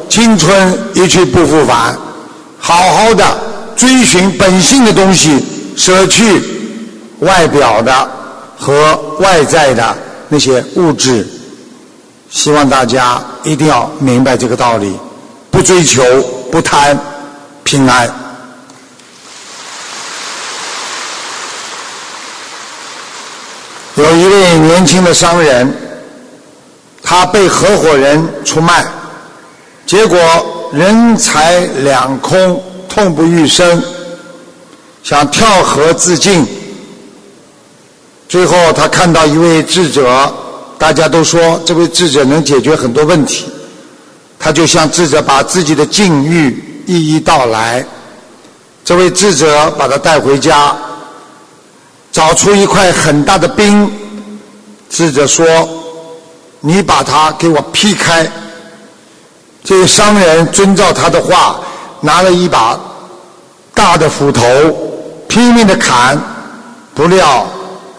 [0.09, 1.97] 青春一去不复返，
[2.59, 3.25] 好好的
[3.77, 5.41] 追寻本性的东西，
[5.77, 6.43] 舍去
[7.19, 8.09] 外表的
[8.57, 9.95] 和外在的
[10.29, 11.27] 那些物质。
[12.29, 14.97] 希望大家一定要明白这个道理，
[15.51, 16.03] 不追求，
[16.51, 16.97] 不贪，
[17.63, 18.09] 平安。
[23.95, 25.73] 有一位年轻的商人，
[27.01, 28.85] 他被合伙人出卖，
[29.85, 30.19] 结果
[30.73, 33.81] 人财两空，痛不欲生，
[35.03, 36.45] 想跳河自尽。
[38.27, 40.33] 最后他看到一位智者，
[40.77, 43.45] 大家都说这位智者能解决很多问题，
[44.39, 47.85] 他就向智者把自己的境遇一一道来。
[48.83, 50.75] 这位智者把他带回家，
[52.11, 53.91] 找出一块很大的冰，
[54.89, 55.45] 智者说
[56.61, 58.29] ：“你把它给我劈开。”
[59.63, 61.59] 这个商人遵照他的话，
[62.01, 62.79] 拿了一把
[63.73, 64.43] 大的斧头，
[65.27, 66.19] 拼命的砍，
[66.93, 67.47] 不料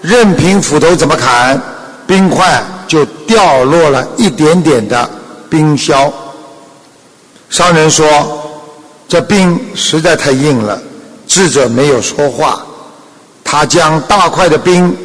[0.06, 1.60] 任凭斧头怎么砍，
[2.06, 5.10] 冰块就掉落了一点点的
[5.50, 6.12] 冰消。
[7.50, 8.06] 商人说
[9.08, 10.80] ：“这冰实在太硬了。”
[11.26, 12.64] 智者没有说话，
[13.42, 14.96] 他将大块的冰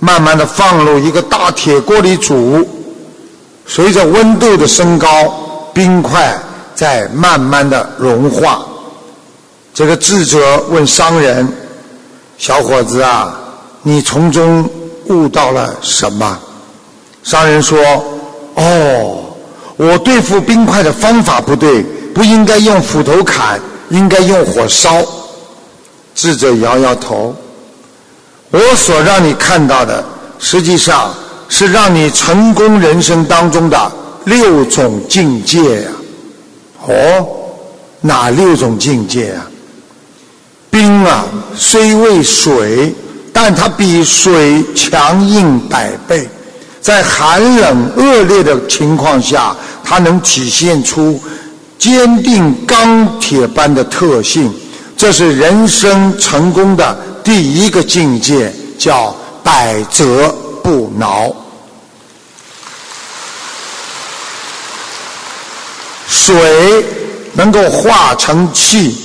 [0.00, 2.66] 慢慢的放入一个大铁锅里煮，
[3.66, 6.34] 随着温度的升高，冰块
[6.74, 8.64] 在慢慢的融化。
[9.74, 11.46] 这个智者问商人
[12.38, 13.38] ：“小伙子啊，
[13.86, 14.68] 你从中
[15.04, 16.36] 悟到了什么？”
[17.22, 17.78] 商人说
[18.54, 19.24] ：“哦，
[19.76, 23.60] 我对付冰块的方法不对，不应该用斧头砍，
[23.90, 24.90] 应该用火烧。”
[26.16, 27.32] 智者摇摇头。
[28.50, 30.04] 我所让你看到的，
[30.40, 31.14] 实际上
[31.48, 33.92] 是让你成功人生当中的
[34.24, 35.88] 六种境界呀、
[36.88, 37.26] 哦，
[38.00, 39.46] 哪六种境界呀、
[40.70, 41.24] 冰啊，
[41.56, 42.92] 虽为水，
[43.38, 46.26] 但它比水强硬百倍。
[46.80, 51.20] 在寒冷恶劣的情况下，它能体现出
[51.78, 54.50] 坚定钢铁般的特性。
[54.96, 59.14] 这是人生成功的第一个境界，叫
[59.44, 61.30] 百折不挠。
[66.08, 66.82] 水
[67.34, 68.96] 能够化成气，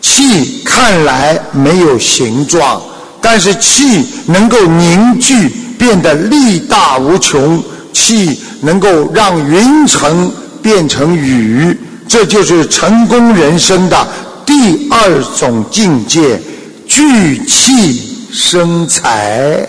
[0.00, 2.80] 气看来没有形状，
[3.28, 7.60] 但是气能够凝聚，变得力大无穷。
[7.92, 14.06] 气能够让云层变成雨，这就是成功人生的
[14.44, 16.40] 第二种境界：
[16.86, 19.68] 聚气生财。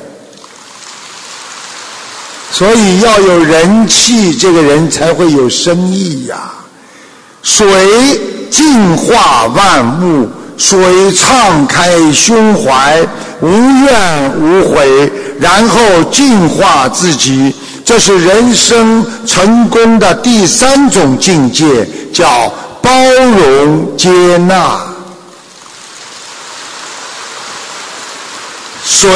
[2.51, 6.51] 所以要有人气，这个人才会有生意呀。
[7.41, 8.19] 水
[8.51, 13.07] 净化万物，水敞开胸怀，
[13.41, 15.79] 无怨无悔，然后
[16.11, 17.53] 净化自己，
[17.85, 22.89] 这是人生成功的第三种境界，叫包
[23.37, 24.79] 容接纳。
[28.83, 29.09] 水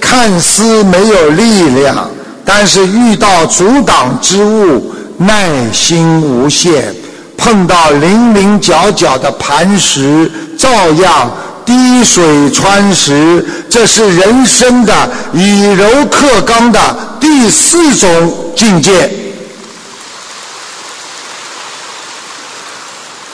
[0.00, 2.08] 看似没有力量，
[2.44, 6.94] 但是遇到阻挡之物，耐心无限。
[7.36, 11.30] 碰到零零角角的磐石，照样
[11.64, 13.44] 滴水穿石。
[13.68, 16.78] 这是人生的以柔克刚的
[17.20, 19.10] 第四种境界。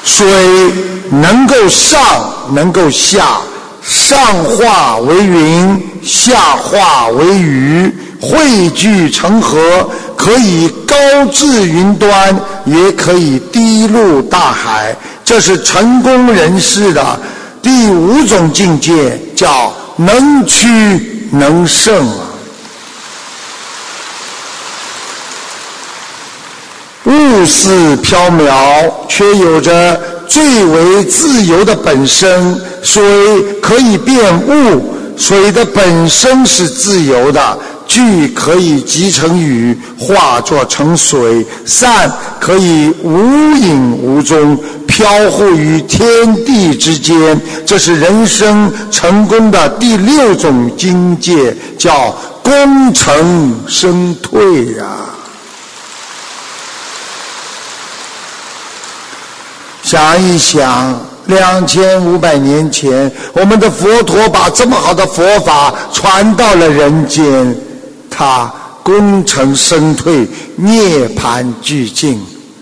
[0.03, 0.27] 水
[1.11, 2.01] 能够上，
[2.53, 3.39] 能够下，
[3.83, 9.89] 上化为云，下化为雨，汇聚成河。
[10.17, 10.95] 可以高
[11.33, 14.95] 至云端，也可以低入大海。
[15.25, 17.19] 这是成功人士的
[17.63, 22.27] 第五种境界，叫能屈能胜啊！
[27.05, 32.61] 物似飘渺，却有着最为自由的本身。
[32.83, 37.59] 水可以变物，水的本身是自由的。
[37.91, 43.19] 聚可以集成雨，化作成水；散可以无
[43.57, 47.41] 影无踪，飘忽于天地之间。
[47.67, 54.87] 这是人生成功的第六种境界，叫功成身退呀。
[59.83, 67.53] 想一想，两千五百年前，我们的佛陀把这么好的佛法传到了人间。
[68.21, 68.53] 他
[68.83, 72.21] 功成身退，涅槃俱尽，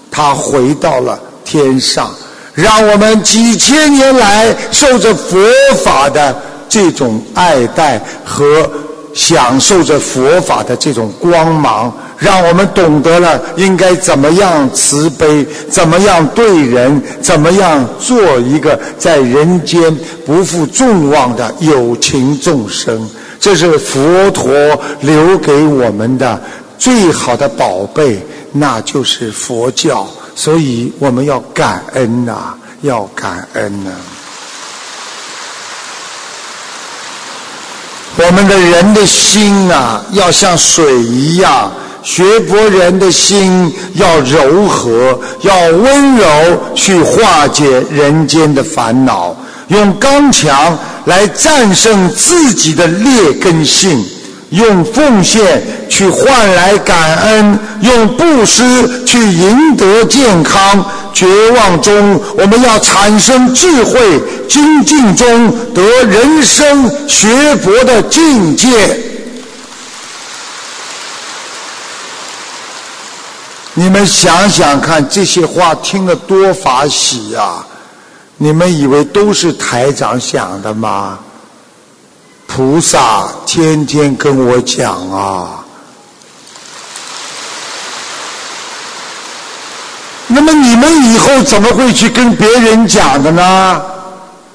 [0.09, 2.15] 他回到了天上，
[2.55, 5.37] 让我们几千年来受着佛
[5.83, 8.71] 法的这种爱戴和
[9.13, 19.93] 享受着佛法的这种光芒，让我们懂得了应该怎么样慈悲，怎么样对人，怎么样做一个在人间
[20.25, 23.11] 不负众望的有情众生。
[23.41, 24.51] 这是佛陀
[25.01, 26.41] 留给我们的
[26.79, 28.19] 最好的宝贝，
[28.53, 30.07] 那就是佛教。
[30.35, 33.91] 所以我们要感恩呐，要感恩呐。
[38.17, 41.71] 我们的人的心啊，要像水一样；
[42.03, 46.27] 学佛人的心要柔和，要温柔，
[46.75, 49.37] 去化解人间的烦恼。
[49.69, 54.05] 用刚强来战胜自己的劣根性，
[54.51, 60.85] 用奉献去换来感恩，用布施去赢得健康。
[61.15, 63.99] 绝望中，我们要产生智慧；
[64.49, 68.69] 精进中得人生学佛的境界。
[73.75, 77.65] 你们想想看，这些话听了多法喜呀！
[78.39, 81.19] 你们以为都是台长想的吗？
[82.47, 85.63] 菩萨天天跟我讲啊。
[90.29, 93.83] 那么你们以后怎么会去跟别人讲的呢？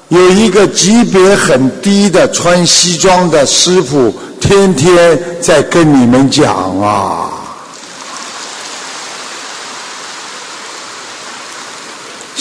[0.08, 7.30] 有一个级别很低的穿西装的师傅，天天在跟你们讲啊。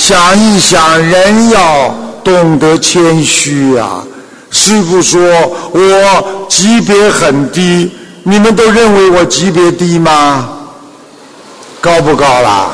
[0.06, 1.96] 想一想，人要
[2.26, 4.04] 懂得谦虚啊！
[4.52, 5.22] 师傅说
[5.72, 7.90] 我级别很低，
[8.24, 10.50] 你们都认为我级别低吗？
[11.80, 12.72] 高不高啦？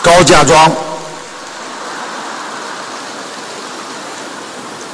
[0.00, 0.70] 高假装。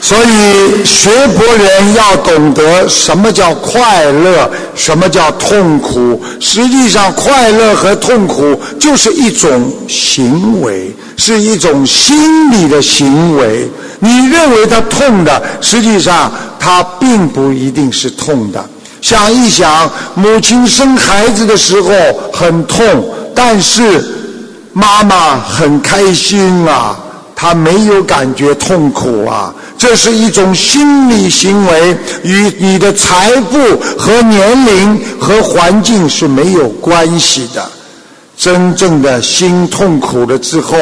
[0.01, 6.23] 所以学佛人要懂得什么叫快乐，什么叫痛苦。
[6.41, 13.69] 实际上，快乐和痛苦就是一种行为，是一种心理的行为。
[13.99, 18.65] 你认为它痛的，实际上它并不一定是痛的。
[19.01, 21.91] 想一想，母亲生孩子的时候
[22.33, 22.85] 很痛，
[23.35, 24.05] 但是
[24.73, 26.98] 妈妈很开心啊，
[27.41, 29.55] 他没有感觉痛苦啊。
[29.79, 37.65] 这是一种心理行为，与你的财富和年龄和环境是没有关系的。
[38.37, 40.77] 真正的心痛苦了之后，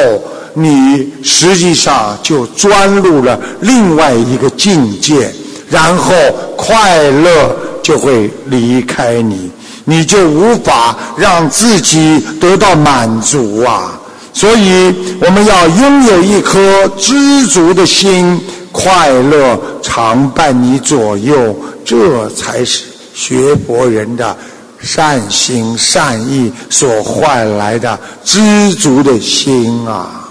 [0.55, 5.31] 你实际上就钻入了另外一个境界，
[5.69, 6.11] 然后
[6.55, 9.51] 快乐就会离开你，
[9.85, 13.99] 你就无法让自己得到满足啊！
[14.37, 18.39] 所以我们要拥有一颗知足的心。
[18.71, 22.83] 快乐常伴你左右，这才是
[23.15, 24.37] 学佛人的
[24.79, 30.29] 善心善意所换来的知足的心啊！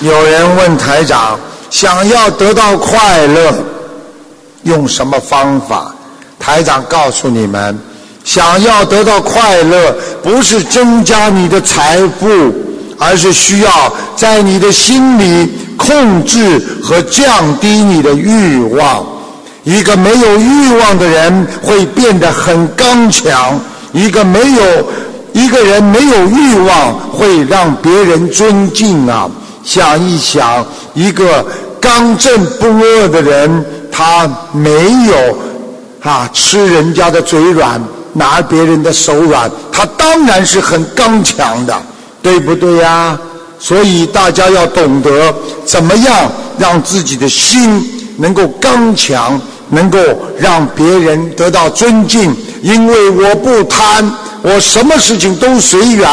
[0.00, 1.40] 有人问台长，
[1.70, 3.54] 想要得到快乐，
[4.64, 5.94] 用什么方法？
[6.38, 7.78] 台长告诉你们，
[8.26, 12.52] 想要得到快乐，不是增加你的财富。
[12.98, 19.04] 而是需要在你的心里控制和降低你的欲望。
[19.64, 23.60] 一个没有欲望的人会变得很刚强；
[23.92, 24.62] 一个没有
[25.34, 29.28] 一个人没有欲望会让别人尊敬啊！
[29.62, 30.64] 想一想，
[30.94, 31.44] 一个
[31.78, 33.62] 刚正不阿的人，
[33.92, 34.70] 他没
[35.04, 35.38] 有
[36.00, 37.78] 啊吃人家的嘴软，
[38.16, 41.74] 拿别人的手软，他当然是很刚强的。
[42.22, 43.16] 对不对呀？
[43.56, 45.32] 所以大家要懂得
[45.64, 47.88] 怎么样让自己的心
[48.18, 49.40] 能够刚强，
[49.70, 49.96] 能够
[50.36, 52.34] 让别人得到尊敬。
[52.62, 54.12] 因为我不贪，
[54.42, 56.06] 我什么事情都随缘，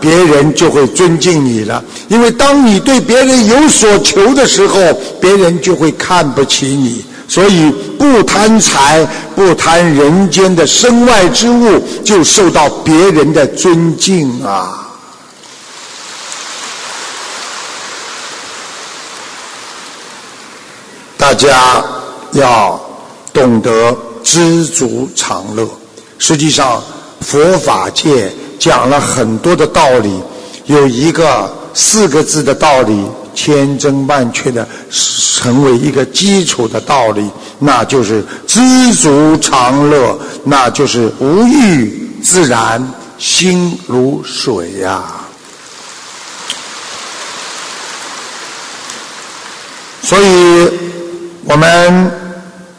[0.00, 1.82] 别人就会尊敬你了。
[2.06, 4.78] 因为当你对别人有所求的时候，
[5.20, 7.04] 别人就会看不起你。
[7.28, 14.82] 所以不贪财，不贪人间的身外之物，就受到别人的尊敬啊。
[21.16, 21.84] 大家
[22.32, 22.80] 要
[23.32, 25.68] 懂得知足常乐。
[26.18, 26.80] 实际上，
[27.20, 30.22] 佛法界讲了很多的道理，
[30.66, 33.04] 有一个四个字的道理，
[33.36, 37.30] 千真万确的成为一个基础的道理，
[37.60, 42.84] 那就是知足常乐，那就是无欲自然，
[43.16, 45.04] 心如水呀。
[50.02, 50.68] 所以。
[51.48, 52.10] 我们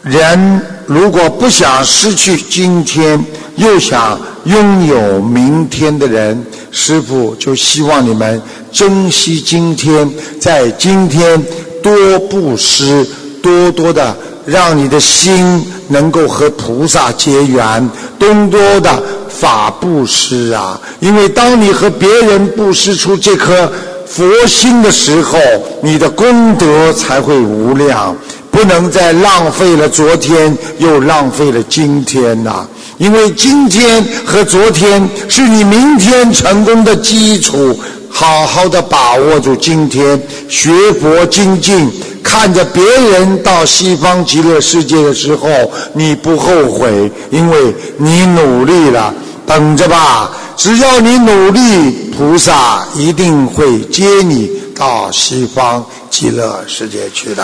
[0.02, 8.42] 人如果不想失去今天，又想拥有明天的人，师傅就希望你们
[8.72, 10.10] 珍惜今天，
[10.40, 11.42] 在今天
[11.82, 13.06] 多布施，
[13.42, 14.16] 多多的
[14.46, 17.90] 让你的心能够和菩萨结缘，
[18.20, 20.80] 多多的法布施啊！
[21.00, 23.72] 因为当你和别人布施出这颗
[24.06, 25.40] 佛心的时候，
[25.82, 28.16] 你的功德才会无量。
[28.50, 32.66] 不能再浪费了昨天，又浪费了今天呐！
[32.98, 37.80] 因为今天和昨天是你明天成功的基础。
[38.10, 40.20] 好好的把握住今天，
[40.50, 41.92] 学佛精进，
[42.24, 45.48] 看着别人到西方极乐世界的时候，
[45.94, 49.14] 你不后悔，因为你努力了。
[49.46, 57.44] 等着吧，只要你努力，菩萨一定会接你到西方极乐世界去的。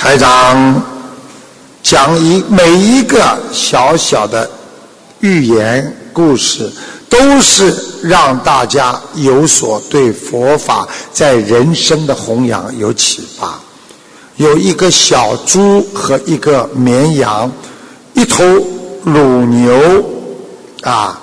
[0.00, 0.82] 台长
[1.82, 4.50] 讲一每一个小小的
[5.20, 6.72] 寓言故事，
[7.06, 7.70] 都是
[8.02, 13.60] 让大家有所对佛法在人生的弘扬有启发。
[14.36, 17.52] 有一个小猪和一个绵羊，
[18.14, 18.42] 一头
[19.04, 20.02] 乳牛
[20.80, 21.20] 啊，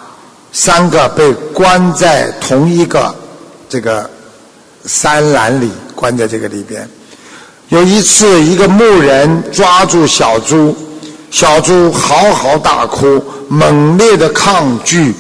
[0.52, 3.14] 三个被关在同一个
[3.68, 4.08] 这个
[4.86, 6.88] 山栏里，关在这个里边。
[7.70, 10.76] 有一次，一个牧人抓住小猪，
[11.30, 15.14] 小猪嚎嚎大哭，猛烈的抗拒。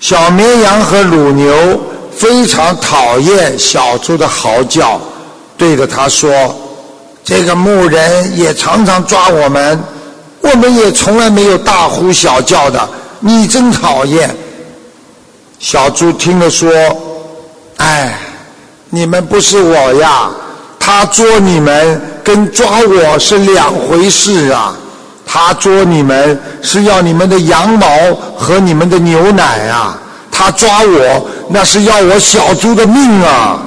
[0.00, 1.80] 小绵羊和乳牛
[2.14, 5.00] 非常讨厌小猪的嚎叫，
[5.56, 6.54] 对着他说
[7.24, 9.80] ：“这个牧人也常常抓我们，
[10.40, 12.88] 我们也从来没有大呼小叫的。
[13.20, 14.34] 你真讨厌！
[15.60, 16.70] 小猪听了说
[17.78, 18.18] ：“哎，
[18.90, 20.28] 你们不是我呀，
[20.86, 24.72] 他捉你们跟抓我是两回事啊。
[25.26, 27.88] 他捉你们是要你们的羊毛
[28.36, 29.98] 和你们的牛奶啊，
[30.30, 33.58] 他抓我那是要我小猪的命啊。”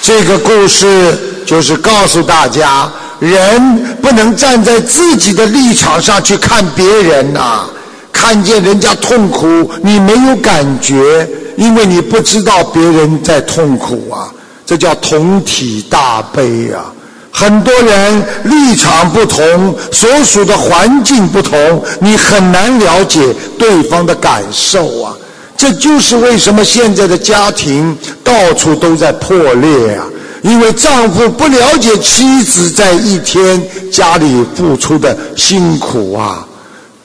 [0.00, 2.88] 这个故事就是告诉大家，
[3.18, 7.64] 人不能站在自己的立场上去看别人呐、
[8.12, 11.28] 看见人家痛苦，你没有感觉，
[11.58, 14.32] 因为你不知道别人在痛苦啊，
[14.64, 16.92] 这叫同体大悲啊。
[17.32, 25.12] 很多人立场不同，所属的环境不同，你很难了解对方的感受啊。
[25.56, 30.06] 这就是为什么现在的家庭到处都在破裂啊！
[30.42, 33.60] 因为丈夫不了解妻子在一天
[33.92, 36.46] 家里付出的辛苦啊，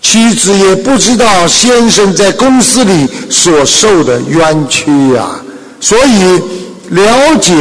[0.04, 5.42] 妻子也不知道先生在公司里所受的冤屈啊，
[5.80, 6.40] 所以
[6.90, 7.56] 了解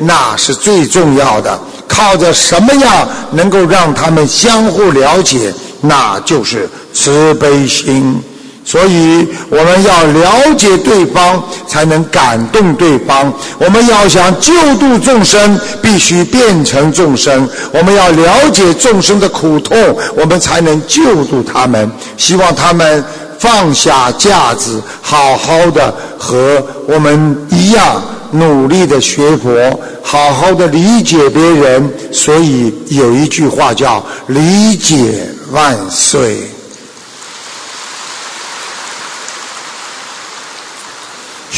[0.00, 1.60] 那是最重要的。
[1.86, 5.52] 靠着什么样能够让他们相互了解？
[5.82, 8.22] 那就是慈悲心。
[8.64, 13.32] 所以我们要了解对方，才能感动对方。
[13.58, 17.48] 我们要想救度众生，必须变成众生。
[17.72, 19.76] 我们要了解众生的苦痛，
[20.14, 21.90] 我们才能救度他们。
[22.16, 23.02] 希望他们
[23.38, 28.00] 放下架子，好好的和我们一样
[28.32, 31.90] 努力的学佛，好好的理解别人。
[32.12, 36.36] 所以有一句话叫“理解万岁”。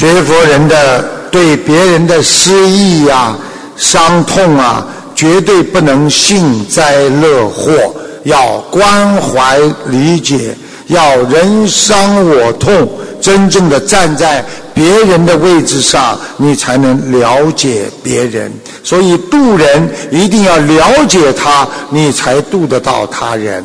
[0.03, 1.01] 学佛人的
[1.31, 3.37] 对别人的失意呀、
[3.77, 4.85] 伤痛啊，
[5.15, 7.95] 绝对不能幸灾乐祸，
[8.25, 10.57] 要关怀理解，
[10.89, 12.89] 要人伤我痛，
[13.21, 14.45] 真正的站在
[14.75, 18.53] 别人的位置上，你才能了解别人。
[18.83, 23.65] 所以渡人一定要了解他，你才渡得到他人。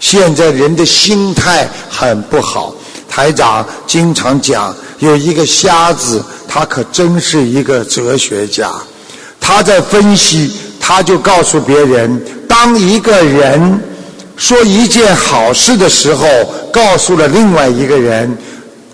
[0.00, 2.74] 现在人的心态很不好，
[3.06, 4.74] 台长经常讲。
[5.04, 8.70] 有一个瞎子，他可真是一个哲学家。
[9.40, 10.50] 他在分析，
[10.80, 13.80] 他就告诉别人：当一个人
[14.36, 16.26] 说一件好事的时候，
[16.72, 18.36] 告诉了另外一个人，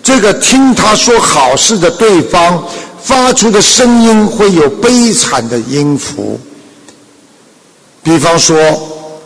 [0.03, 2.61] 这个听他说好事的对方
[3.01, 6.37] 发出的声音会有悲惨的音符。
[8.03, 8.57] 比方说，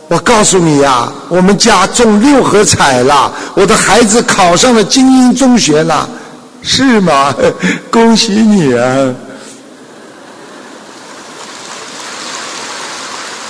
[0.06, 6.08] 我告诉你呀、我们家中六合彩了，我的孩子考上了精英中学了。
[6.68, 7.32] 是吗？
[7.92, 9.14] 恭喜你啊！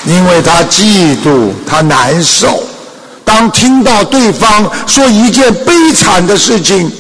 [0.05, 2.63] 因为他嫉妒，他难受。
[3.25, 6.93] 当听到对方说一件悲惨的事情，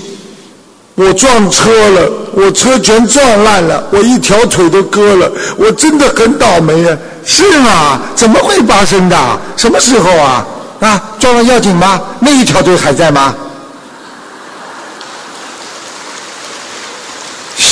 [0.95, 6.97] 我撞车了，我车全撞烂了，我一条腿都割了，我真的很倒霉啊！
[7.25, 8.01] 是吗？
[8.17, 9.17] 怎么会发生的？
[9.57, 10.47] 什么时候啊？
[10.81, 12.01] 啊，撞了要紧吗？
[12.21, 13.35] 那一条腿还在吗？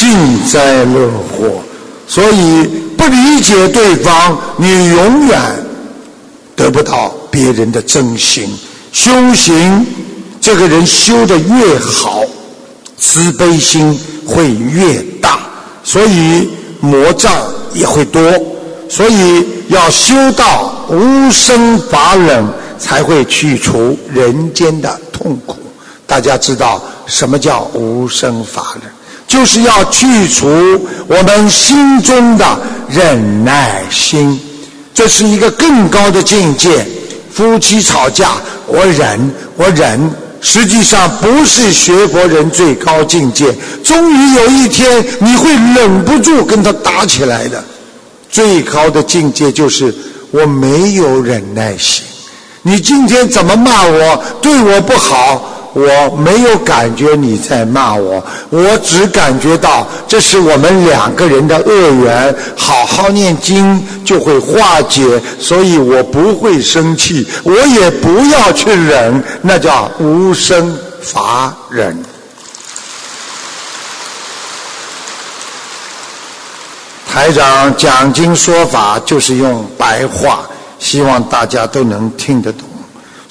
[0.04, 1.62] 幸灾乐祸，
[2.06, 5.40] 所以不理解对方，你永远
[6.54, 8.54] 得不到别人的真心。
[8.92, 9.86] 修行，
[10.42, 12.22] 这个人修的越好，
[12.98, 15.38] 慈悲心会越大，
[15.82, 16.50] 所以
[16.80, 17.32] 魔障
[17.72, 18.20] 也会多。
[18.90, 22.44] 所以要修到无生法忍，
[22.78, 25.56] 才会去除人间的痛苦。
[26.06, 28.93] 大家知道什么叫无生法忍？
[29.34, 30.46] 就是要去除
[31.08, 32.56] 我们心中的
[32.88, 34.40] 忍耐心，
[34.94, 36.86] 这是一个更高的境界。
[37.32, 38.30] 夫妻吵架，
[38.68, 40.08] 我忍，我忍，
[40.40, 43.52] 实际上不是学佛人最高境界。
[43.82, 47.62] 终于有一天，你会忍不住跟他打起来的。
[48.30, 49.92] 最高的境界就是
[50.30, 52.04] 我没有忍耐心。
[52.62, 55.53] 你今天怎么骂我，对我不好？
[55.74, 62.34] 我没有感觉你在骂我，我只感觉到这是我们两个人的恶缘。
[62.56, 72.02] 好好念经就会化解，所以我不会生气，我也不要去忍，那叫无生法忍。
[77.06, 80.40] 台长讲经说法就是用白话，
[80.78, 82.73] 希望大家都能听得懂。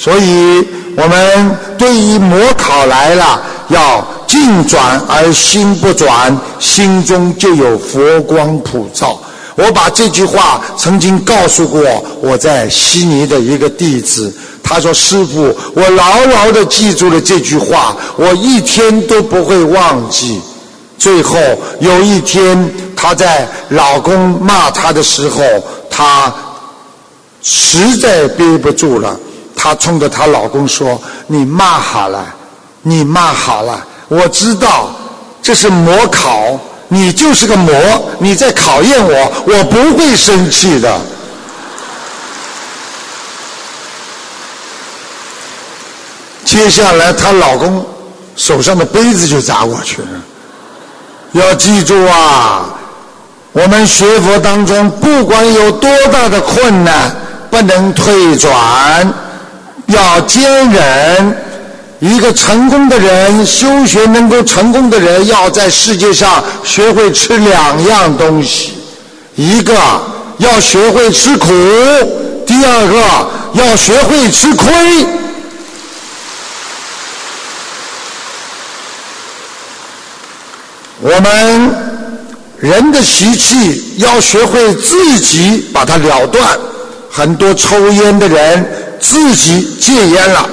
[0.04, 9.18] 所以我们对于魔考来了，要境转而心不转，心中就有佛光普照。
[9.56, 11.80] 我把这句话曾经告诉过
[12.20, 14.30] 我在悉尼的一个弟子，
[14.62, 14.78] 他。
[14.78, 20.42] 说：“师傅，我牢牢的记住了这句话，我一天都不会忘记。”
[21.00, 21.40] 最后
[21.80, 25.42] 有一天，她在老公骂她的时候，
[25.90, 26.34] 她
[27.42, 29.18] 实在憋不住了，
[29.56, 32.26] 她冲着她老公说：“你骂好了，
[32.82, 34.90] 你骂好了，我知道
[35.42, 37.74] 这是模考，你就是个模，
[38.20, 41.00] 你在考验我，我不会生气的。”
[46.46, 47.84] 接下来，她老公
[48.36, 50.08] 手上的杯子就砸过去了。
[51.32, 52.66] 要记住啊，
[53.54, 57.16] 我们学佛当中，不管有多大的困难，
[57.50, 59.12] 不能退转，
[59.88, 61.38] 要坚忍。
[62.00, 68.74] 一个成功的人，修学能够成功的人，要在世界上学会吃两样东西：
[69.36, 69.74] 一个
[70.38, 71.48] 要学会吃苦，
[72.46, 74.68] 第二个要学会吃亏。
[81.00, 81.76] 我们
[82.60, 86.46] 人的习气要学会自己把它了断。
[87.10, 88.66] 很多抽烟的人
[89.04, 90.50] 自己戒烟了，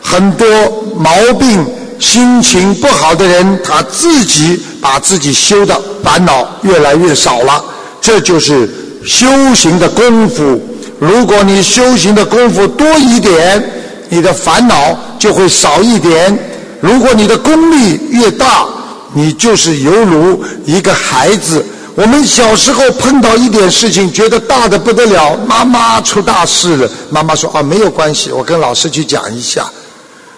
[0.00, 0.48] 很多
[0.96, 1.66] 毛病、
[1.98, 7.62] 心情不好的人，他自己把自己修的烦恼越来越少了。
[8.00, 8.68] 这就是
[9.06, 10.58] 修行的功夫。
[10.98, 13.62] 如果你修行的功夫多一点，
[14.08, 16.36] 你的烦恼就会少一点。
[16.80, 18.64] 如果你的功力越大，
[19.12, 21.62] 你就是犹如一个孩子。
[22.00, 26.88] 我们小时候碰到一点事情，觉得大的不得了，妈妈出大事了。
[27.10, 29.70] 妈妈说：“啊，没有关系，我跟老师去讲一下。”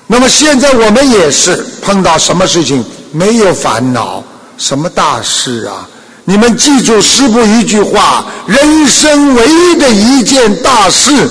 [0.08, 4.24] 那么现在我们也是碰到什么事情没有烦恼，
[4.58, 5.86] 什么大事啊？
[6.24, 11.30] 你们记住师傅一句话：人生唯一的一件大事，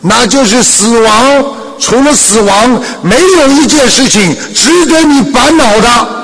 [0.00, 1.44] 那就是死亡。
[1.78, 6.21] 除了死亡，没有一件事情值得你烦恼的。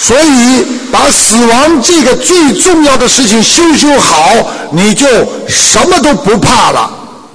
[0.00, 4.30] 所以，把死亡这个最重要的事情修修好，
[4.70, 5.08] 你就
[5.48, 6.88] 什么都不怕了。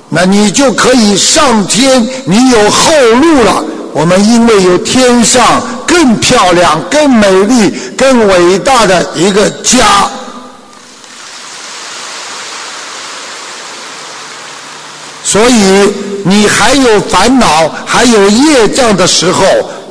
[0.08, 3.62] 那你就可以上天，你有后路了。
[3.92, 10.10] 我们因为有天上更漂亮、更美丽、更伟大的一个家，
[15.22, 15.92] 所以
[16.24, 19.44] 你还有烦恼、还有业障的时候。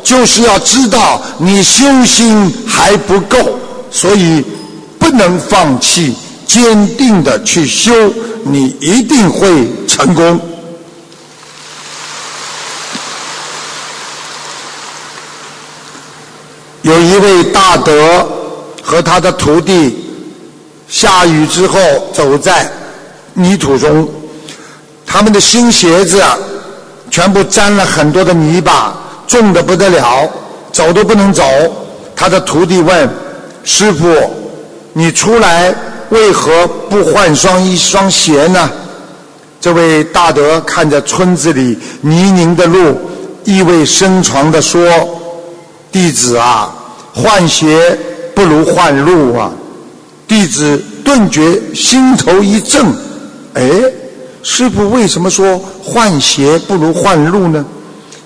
[0.03, 3.59] 就是要知道你修心还不够，
[3.91, 4.45] 所以
[4.99, 6.15] 不能放弃，
[6.47, 7.93] 坚定的去修，
[8.45, 10.41] 你一定会成功。
[16.83, 18.29] 有一位大德
[18.83, 19.97] 和他的徒弟，
[20.89, 21.79] 下雨之后
[22.13, 22.71] 走在
[23.35, 24.09] 泥土中，
[25.07, 26.21] 他们的新鞋子，
[27.09, 28.99] 全部沾了很多的泥巴。
[29.33, 30.31] 重的不得了，
[30.73, 31.43] 走都不能走。
[32.15, 33.09] 他的徒弟问
[33.65, 34.07] 师傅
[34.93, 35.75] ：“你出来
[36.11, 38.71] 为何不换双一双鞋呢？”
[39.59, 42.95] 这位大德看着村子里泥泞的路，
[43.45, 44.83] 意味深长地说
[45.91, 46.71] ：“弟子啊，
[47.15, 47.99] 换鞋
[48.35, 49.51] 不如换路啊！”
[50.29, 52.85] 弟子顿觉心头一震，
[53.55, 53.63] 哎，
[54.43, 57.65] 师傅为什么说换鞋不如换路呢？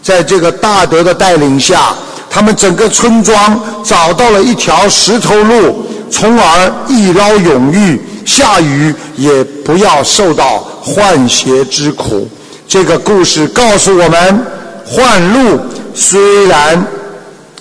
[0.07, 1.93] 在这个大德的带领下，
[2.31, 12.29] 他们整个村庄找到了一条石头路，从而一劳永逸，下雨也不要受到换鞋之苦。
[12.69, 14.47] 这个故事告诉我们，
[14.85, 15.59] 换路
[15.93, 16.87] 虽然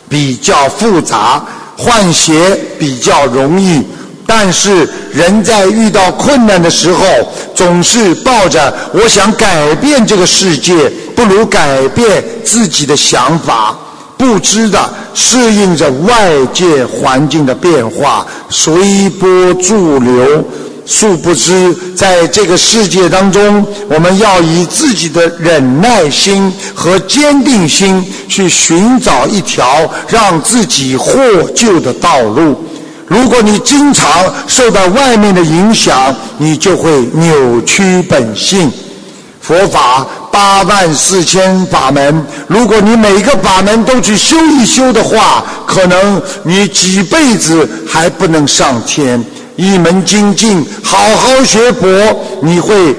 [0.08, 1.44] 比较复杂，
[1.76, 3.82] 换鞋比较容易。
[4.28, 7.04] 但是人在遇到困难的时候，
[7.56, 13.76] 总是抱着我想改变这个世界，不如改变自己的想法，
[14.18, 20.44] 不知的适应着外界环境的变化，随波逐流。
[20.88, 31.12] 殊不知，在这个世界当中，我们要以自己的忍耐心和坚定心去寻找一条让自己获
[31.56, 32.64] 救的道路。
[33.08, 38.72] 如果你经常受到外面的影响，你就会扭曲本性。
[39.42, 40.06] 佛法
[40.36, 49.24] 八万四千法门，如果你每个法门都去修一修的话，可能你几辈子还不能上天。
[49.56, 51.88] 一门精进，好好学佛，
[52.42, 52.94] 你会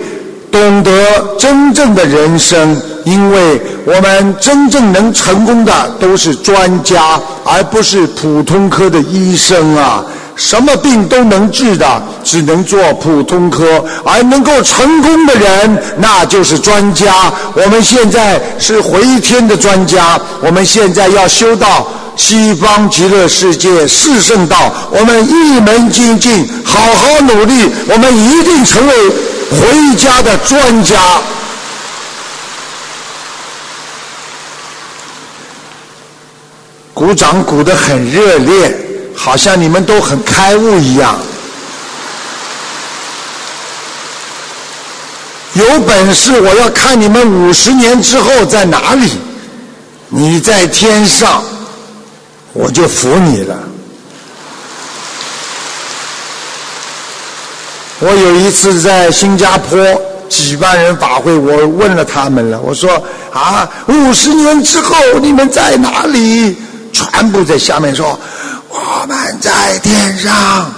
[0.50, 0.90] 懂得
[1.38, 2.74] 真正的人生。
[3.04, 10.02] 因为我们真正能成功的都是专家，而不是普通科的医生啊！
[10.36, 13.64] 什么病都能治的，只能做普通科；
[14.04, 17.32] 而能够成功的人，那就是专家。
[17.54, 28.94] 我们现在是回天的专家，我们现在要修到西方极乐世界四圣道，我们一门精进，好好努力，我们一定成为
[29.50, 30.96] 回家的专家。
[36.92, 38.85] 鼓掌鼓得很热烈，
[39.16, 41.18] 好像你们都很开悟一样。
[45.54, 49.12] 有本事我要看你们五十年之后在哪里？
[50.08, 51.42] 你在天上，
[52.52, 53.58] 我就服你了。
[57.98, 59.78] 我有一次在新加坡
[60.28, 63.02] 几万人法会，我问了他们了，我说
[63.32, 66.54] 啊，五十年之后你们在哪里？
[66.92, 68.18] 全部在下面说
[68.68, 70.72] 我们在天上。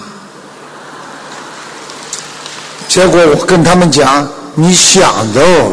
[2.89, 5.72] 结果我跟他们讲，你想的哦，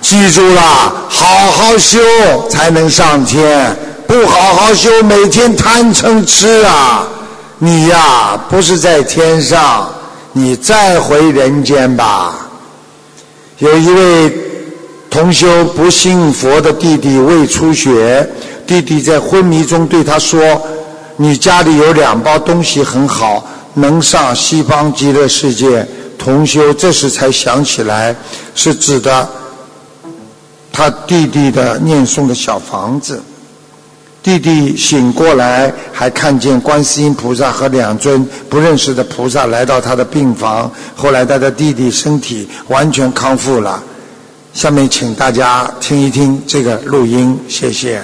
[0.00, 0.60] 记住了，
[1.08, 1.98] 好好修
[2.48, 3.76] 才能上天，
[4.06, 7.04] 不好好修，每天贪嗔痴啊，
[7.58, 9.88] 你呀不是在天上，
[10.32, 12.34] 你再回人间吧。
[13.58, 14.36] 有一位
[15.10, 18.28] 同修不信佛的弟弟胃出血。
[18.70, 20.40] 弟弟在昏迷中对他说
[21.18, 23.44] ：“你家里有两包东西很好，
[23.74, 25.84] 能上西方极乐世界。”
[26.16, 28.14] 同修这时才想起来，
[28.54, 29.28] 是指的
[30.70, 33.20] 他弟弟的念诵的小房子。
[34.22, 40.70] 弟弟醒过来，还看见观世音菩萨和两尊不认识的菩萨来到他的病房。
[40.94, 43.82] 后来他的弟弟身体完全康复了。
[44.54, 48.00] 下面请大家听一听这个录音，谢谢。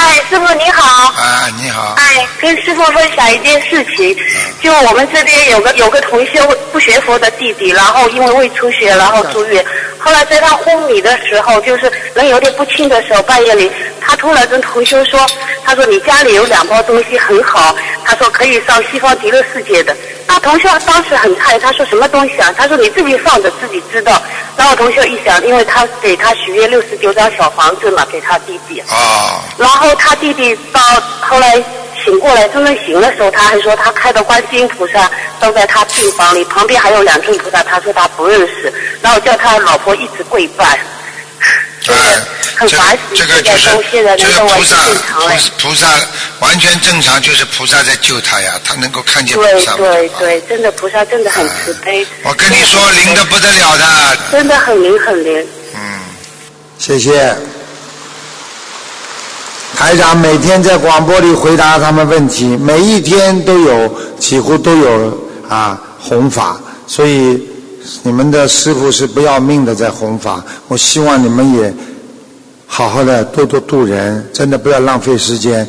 [0.00, 1.12] 哎，师傅你好。
[1.18, 1.94] 哎，你好。
[1.98, 4.16] 哎，跟师傅分享一件事情，
[4.60, 6.42] 就我们这边有个有个同修
[6.72, 9.64] 不学佛的弟弟，然后因为胃出血，然后住院。
[10.00, 13.70] 后来在他昏迷的时候，就是人有点不清的时候，半夜里，
[14.00, 15.20] 他突然跟同修说
[15.64, 17.74] ：“他说你家里有两包东西很好，
[18.04, 19.94] 他说可以上西方极乐世界的。”
[20.26, 22.54] 那同学当时很诧异，他说什么东西啊？
[22.56, 24.22] 他说你自己放着自己知道。
[24.56, 28.80] 然后同学一想，因为他给他许愿六十九张小房子嘛，给他弟弟。
[28.80, 29.42] 啊。
[29.58, 30.80] 然后他弟弟到
[31.20, 31.62] 后来
[32.04, 38.72] 醒过来，真正醒的时候，他还说他看到观世音菩萨都在他病房里，旁边还有两尊菩萨，他说他不认识，
[39.02, 40.78] 然后叫他老婆一直跪拜。
[41.86, 41.96] 对，
[42.68, 42.76] 这
[43.14, 44.76] 这个就是这个菩萨，
[45.58, 45.86] 菩萨
[46.40, 49.76] 完全正常，就是菩萨在救他呀，他能够看见菩萨。
[49.76, 52.06] 对对对，真的菩萨真的很慈悲。
[52.22, 54.18] 我跟你说，灵的不得了的。
[54.30, 55.46] 真的很灵很灵。
[55.74, 56.00] 嗯，
[56.78, 57.34] 谢谢。
[59.80, 65.18] 台长每天在广播里回答他们问题，每一天都有，几乎都有
[65.48, 67.42] 啊弘法，所以
[68.02, 70.44] 你们的师傅是不要命的在弘法。
[70.68, 71.74] 我希望你们也
[72.66, 75.66] 好好的多多度人，真的不要浪费时间。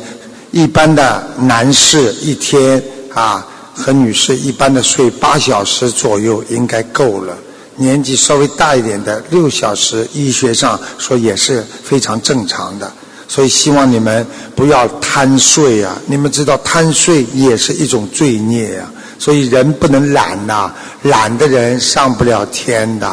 [0.50, 2.82] 一般的男士一天
[3.14, 7.34] 啊和女士一般的睡八小时左右应该够了，
[7.76, 12.92] 年纪稍微大一点的六小时，医学上说也是非常正常的。
[13.32, 15.96] 所以希望你们不要贪睡啊！
[16.04, 18.84] 你们知道贪睡也是一种罪孽呀。
[19.18, 20.70] 所以人不能懒呐，
[21.04, 23.10] 懒的人上不了天的，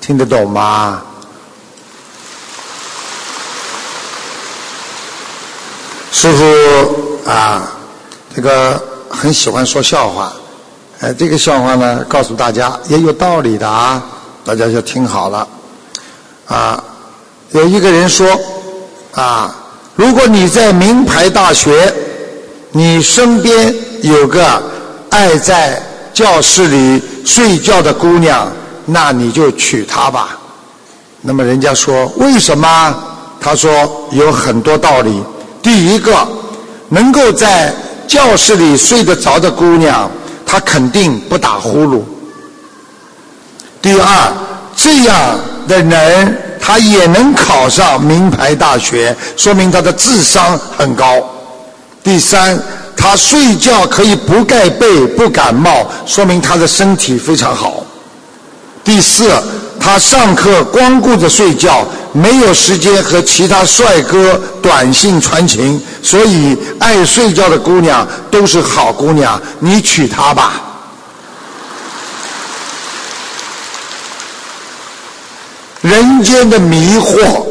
[0.00, 1.00] 听得懂吗？
[6.10, 7.70] 师傅啊，
[8.34, 10.32] 这个很喜欢说笑话，
[10.98, 14.02] 哎，这个笑话呢，告诉大家也有道理的啊，
[14.44, 15.46] 大家就听好了。
[16.48, 16.82] 啊，
[17.52, 18.26] 有一个人说
[19.12, 19.58] 啊。
[20.00, 21.92] 如果你在名牌大学，
[22.72, 24.62] 你身边有个
[25.10, 25.78] 爱在
[26.14, 28.50] 教室里睡觉的姑娘，
[28.86, 30.38] 那你就娶她吧。
[31.20, 32.94] 那么人家说为什么？
[33.42, 33.70] 他说
[34.12, 35.22] 有很多道理。
[35.62, 36.26] 第一个，
[36.88, 37.70] 能够在
[38.08, 40.10] 教室里睡得着的姑娘，
[40.46, 42.00] 她肯定不打呼噜。
[43.82, 44.32] 第二，
[44.74, 45.38] 这样
[45.68, 46.38] 的人。
[46.60, 51.18] 他也能考上名牌大学，说明他的智商很高。
[52.02, 52.58] 第三，
[52.96, 57.84] 他睡觉可以不盖被不感冒，说明他的身体非常好。
[58.82, 59.30] 第四，
[59.78, 70.62] 他上课光顾着睡觉，没有时间和其他帅哥短信传情，所以爱睡觉的姑娘都是好姑娘，你娶她吧。
[75.82, 77.42] 人间的迷惑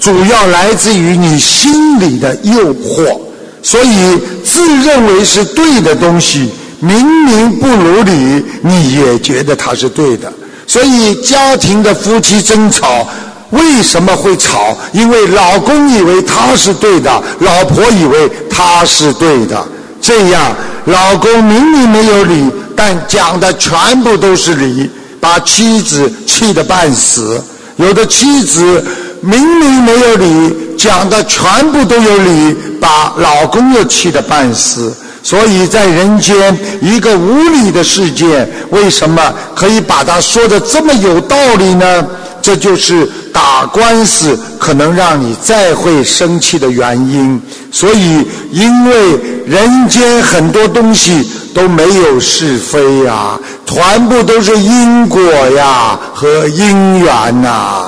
[0.00, 3.18] 主要来自于你心里的诱惑，
[3.62, 10.32] 所以自认为是对的东西，明明不如理，你也觉得它是对的。
[10.66, 13.06] 所以家庭的夫妻争吵
[13.50, 14.76] 为什么会吵？
[14.92, 19.62] 因为老公以为他是对的，老婆以为他是对的，
[20.00, 20.56] 这样
[20.86, 23.70] 老公明明没有理，但讲的全
[24.02, 27.42] 部都是理，把妻子气得半死。
[27.76, 28.84] 有的妻子
[29.20, 34.94] 明明没有理，讲的全部都有理，把老公又气得半死。
[35.22, 42.06] 所以在人间一个无理的事件，为什么可以把它说的这么有道理呢？
[42.42, 47.40] 这就是打官司可能让你再会生气的原因。
[47.72, 48.22] 所以，
[48.52, 57.86] 因为人间很多东西都没有是非呀，全部都是因果呀和因缘呐。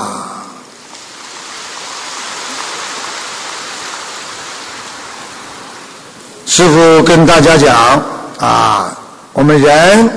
[6.47, 8.03] 师傅跟大家讲
[8.39, 8.97] 啊，
[9.33, 10.09] 我们人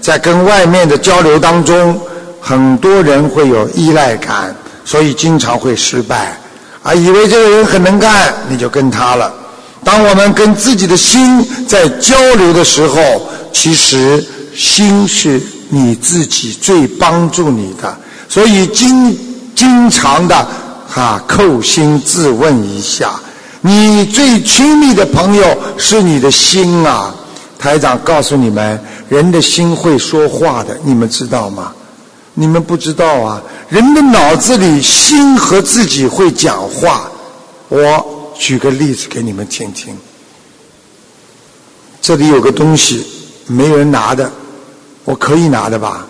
[0.00, 1.98] 在跟外面的交流当中，
[2.40, 6.38] 很多人会有依赖感，所以经常会失败。
[6.82, 9.32] 啊，以为这个人很能干，你就跟他了。
[9.82, 12.96] 当我们跟自己的心在交流的时候，
[13.52, 14.24] 其实
[14.54, 17.96] 心是你自己最帮助你的，
[18.28, 19.16] 所以经
[19.54, 20.36] 经常的
[20.94, 23.18] 啊叩心自问一下。
[23.62, 25.44] 你最亲密的朋友
[25.76, 27.14] 是你的心啊！
[27.58, 31.72] 台长告诉你们，人的心会说话的，你们知道吗？
[32.32, 33.42] 你们不知道啊！
[33.68, 37.02] 人的脑子里心和自己会讲话。
[37.68, 39.94] 我举个例子给你们听听。
[42.00, 43.06] 这里有个东西，
[43.46, 44.32] 没人拿的，
[45.04, 46.06] 我可以拿的吧？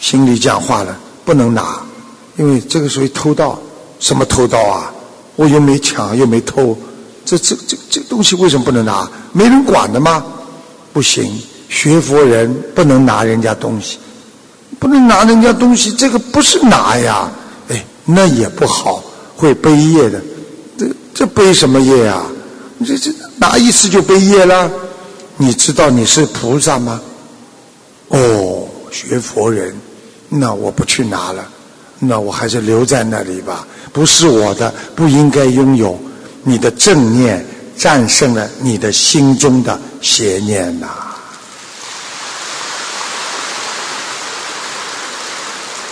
[0.00, 1.78] 心里讲话了，不能拿，
[2.38, 3.60] 因为这个属于偷盗。
[4.00, 4.90] 什么偷盗啊？
[5.36, 6.76] 我又没抢，又没偷，
[7.26, 9.08] 这这这这东西为什么不能拿？
[9.32, 10.24] 没人管的吗？
[10.94, 11.30] 不行，
[11.68, 13.98] 学佛人不能拿人家东西，
[14.80, 17.30] 不能拿人家东西，这个不是拿呀，
[17.68, 19.04] 哎，那也不好，
[19.36, 20.18] 会背业的。
[21.14, 22.26] 这背什么业啊？
[22.86, 24.70] 这这拿一次就背业了？
[25.36, 27.00] 你知道你是菩萨吗？
[28.08, 29.74] 哦，学佛人，
[30.28, 31.48] 那我不去拿了，
[31.98, 33.66] 那我还是留在那里吧。
[33.92, 35.98] 不是我的，不应该拥有。
[36.44, 37.44] 你的正念
[37.76, 40.88] 战胜了你的心中的邪念呐。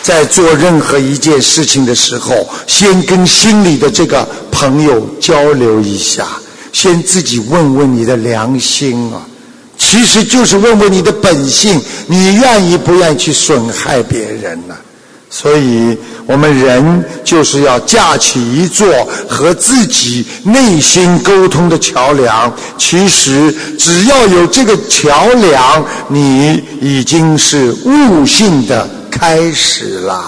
[0.03, 6.27] 在做任何一件事情的时候，先跟心里的这个朋友交流一下，
[6.73, 9.21] 先自己问问你的良心啊，
[9.79, 14.75] 其实就是问问你的本性，你愿意不愿意去损害别人呢？
[15.33, 15.97] 所以，
[16.27, 18.89] 我们人就是要架起一座
[19.29, 22.53] 和自己内心沟通的桥梁。
[22.77, 28.91] 其实，只要有这个桥梁，你已经是悟性的
[29.21, 30.25] 开始啦。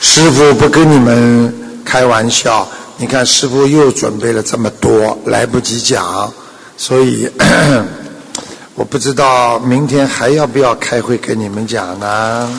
[0.00, 1.54] 师傅不跟你们
[1.84, 2.66] 开玩笑，
[2.96, 6.32] 你看师傅又准备了这么多，来不及讲，
[6.76, 7.30] 所以。
[8.74, 12.50] 我不知道明天还要不要开会跟你们讲呢？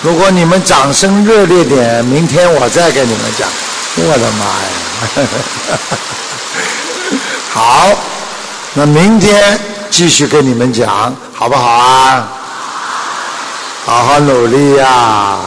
[0.00, 3.46] 如果你们掌声热烈点，明天我再跟你们讲。
[3.96, 5.28] 我的妈呀！
[7.52, 7.90] 好，
[8.78, 9.58] 那明天
[9.90, 12.28] 继续跟你们讲，好不好啊？
[13.84, 15.38] 好好努力呀！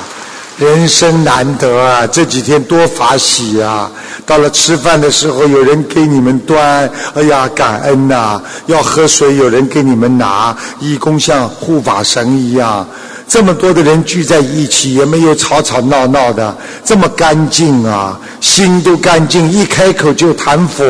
[0.58, 3.90] 人生难得啊，这几天多法喜啊！
[4.26, 8.42] 到了吃饭的时候，有人给你们端，哎呀，感恩呐！
[8.66, 12.86] 要喝水，有人给你们拿，义工像护法神一样。
[13.32, 16.54] 这么多的人聚在一起，也没有吵吵闹闹的，
[16.84, 20.84] 这么干净啊，心都干净，一开口就谈佛。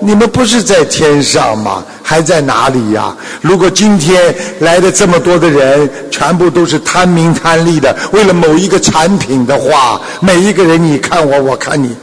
[0.00, 1.84] 你们不是在天上吗？
[2.02, 3.14] 还在哪里呀？
[3.42, 11.94] 如果今天来的这么多的人，全部都是贪名贪利的，为了某一个产品的话，每一个人你看我，我看你，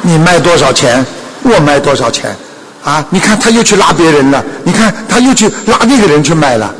[0.00, 1.04] 你卖多少钱？
[1.42, 2.36] 我卖多少钱？
[2.84, 3.04] 啊？
[3.10, 6.72] 你看他又去拉别人了，你看他又去拉那个人去卖了。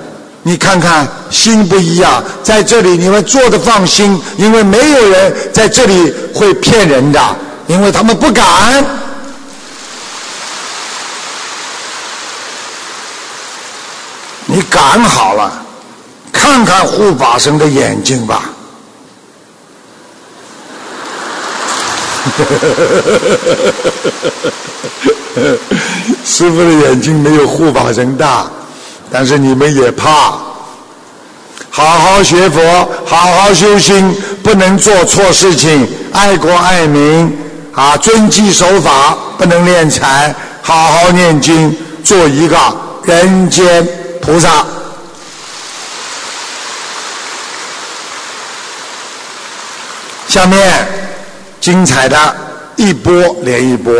[0.47, 7.37] 你看看，心不一样，在这里你们做的放心，因为没有人在这里会骗人的，
[7.67, 8.85] 因为他们不敢。
[14.45, 15.51] 你敢好了，
[16.31, 18.51] 看看护法神的眼睛吧。
[26.25, 28.47] 师傅的眼睛没有护法神大。
[29.15, 30.33] 但是你们也怕。
[31.71, 32.61] 好好学佛，
[33.07, 34.13] 好好修心，
[34.43, 37.33] 不能做错事情，爱国爱民
[37.73, 42.57] 啊，遵纪守法，不能敛财，好好念经，做一个
[43.05, 43.87] 人间
[44.21, 44.67] 菩萨。
[50.27, 50.89] 下面
[51.61, 52.37] 精彩的
[52.75, 53.13] 一波
[53.43, 53.95] 连一波，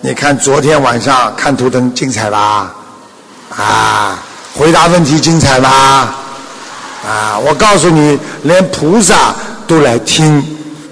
[0.00, 2.72] 你看昨天晚上看图腾精彩吧？
[3.56, 4.18] 啊，
[4.54, 6.14] 回答问题精彩吧？
[7.04, 9.34] 啊，我告诉你，连菩萨
[9.66, 10.40] 都来听。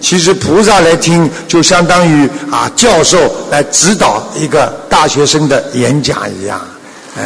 [0.01, 3.19] 其实菩萨来听，就相当于啊教授
[3.51, 6.59] 来指导一个大学生的演讲一样。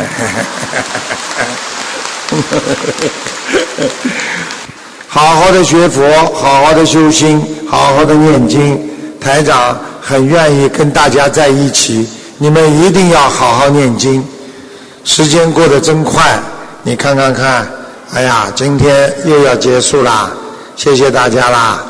[5.07, 6.03] 好好的学佛，
[6.35, 8.91] 好好的修心，好好的念经。
[9.20, 12.07] 台长很愿意跟大家在一起，
[12.39, 14.26] 你们一定要好好念经。
[15.05, 16.38] 时间过得真快，
[16.82, 17.66] 你看看看。
[18.14, 20.30] 哎呀，今天又要结束啦，
[20.76, 21.80] 谢谢大家啦！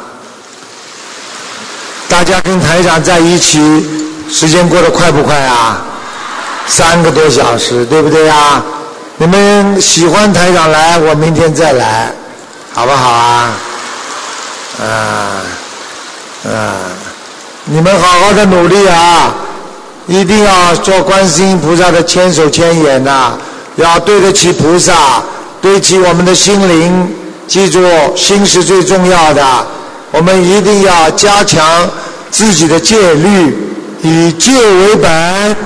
[2.09, 3.87] 大家跟台长在一起，
[4.31, 5.83] 时间过得快不快啊？
[6.67, 8.62] 三个多小时，对不对啊？
[9.19, 12.11] 你们喜欢台长来，我明天再来，
[12.73, 13.53] 好不好啊？
[14.81, 14.87] 啊
[16.47, 16.75] 啊！
[17.65, 19.35] 你们好好的努力啊，
[20.07, 23.33] 一定要做观世音菩萨的千手千眼呐，
[23.77, 25.23] 要对得起菩萨。
[25.63, 27.09] 对起我们的心灵，
[27.49, 27.81] 记住
[28.15, 29.43] 心是最重要的。
[30.11, 31.89] 我们一定要加强
[32.31, 33.57] 自己的戒律，
[34.03, 35.57] 以戒为本。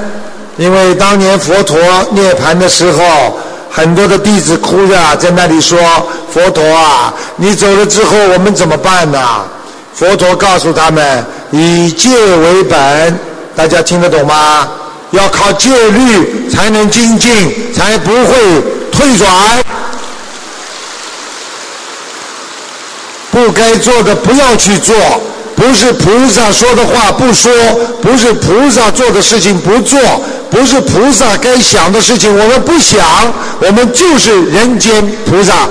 [0.57, 1.76] 因为当年佛陀
[2.12, 3.36] 涅盘的时候，
[3.68, 5.76] 很多的弟子哭着在那里说
[6.32, 9.18] ：“佛陀啊，你走了之后，我们怎么办呢？”
[9.95, 13.18] 佛陀告诉他们：“以戒为本。”
[13.59, 14.68] 大家听得懂吗？
[15.11, 18.36] 要靠戒律才能精进，才不会
[18.92, 19.28] 退转。
[23.32, 24.94] 不该做的不要去做，
[25.56, 27.52] 不是菩萨说的话不说，
[28.00, 29.98] 不是菩萨做的事情不做，
[30.52, 33.04] 不是菩萨该想的事情我们不想，
[33.59, 35.68] 我们就是人间菩萨。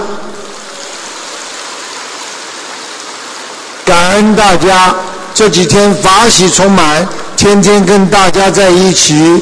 [3.86, 4.94] 感恩大家
[5.34, 7.08] 这几天法喜充满，
[7.48, 9.42] 天天跟大家在一起，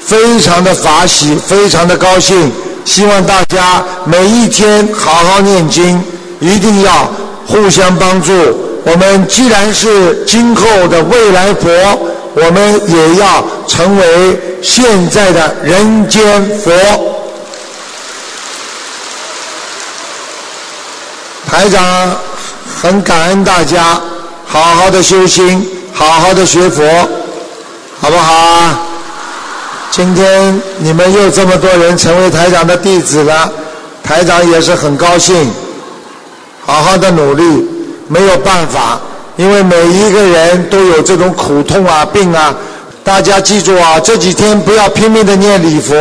[0.00, 2.52] 非常的法喜，非常的高兴。
[2.84, 6.00] 希望大家每一天好好念经，
[6.38, 7.10] 一定要。
[7.44, 8.32] 互相帮助。
[8.84, 11.68] 我们既然是今后的未来佛，
[12.34, 16.72] 我们也要成为现在的人间佛。
[21.50, 22.16] 台长
[22.80, 24.00] 很感恩大家，
[24.46, 26.84] 好好的修心，好好的学佛，
[28.02, 28.80] 好不好啊？
[29.92, 33.48] 今天你们又这么多人成为台长的弟子了，
[34.02, 35.48] 台长也是很高兴。
[36.66, 37.64] 好好的努力，
[38.08, 39.00] 没有办法，
[39.36, 42.52] 因为每一个人都有这种苦痛啊、病啊。
[43.04, 45.94] 大家记住啊，这几天不要拼命的念礼佛，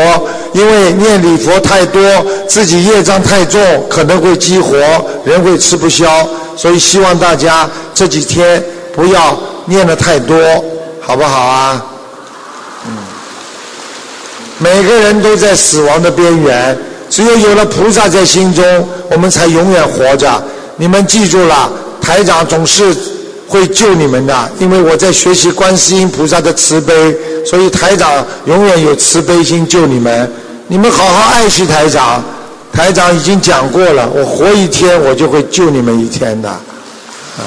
[0.54, 2.02] 因为念礼佛太多，
[2.50, 4.76] 自己业障太重，可能会激活，
[5.24, 6.28] 人会吃不消。
[6.58, 8.64] 所以希望大家这几天
[8.96, 10.36] 不要念的太多，
[11.00, 11.86] 好不好啊？
[14.62, 16.78] 每个人都在死亡的边缘。
[17.10, 18.64] 只有有了菩萨在心中，
[19.10, 20.42] 我们才永远活着。
[20.78, 21.70] 你们记住了，
[22.00, 22.96] 台长总是
[23.48, 26.94] 会救你们的，因为我在学习观世音菩萨的慈悲，
[27.46, 30.32] 所以台长永远有慈悲心救你们。
[30.68, 32.24] 你们好好爱惜台长，
[32.72, 36.48] 台长已经讲过了，我活一天，我就会救你们一天的。
[36.48, 37.42] 啊，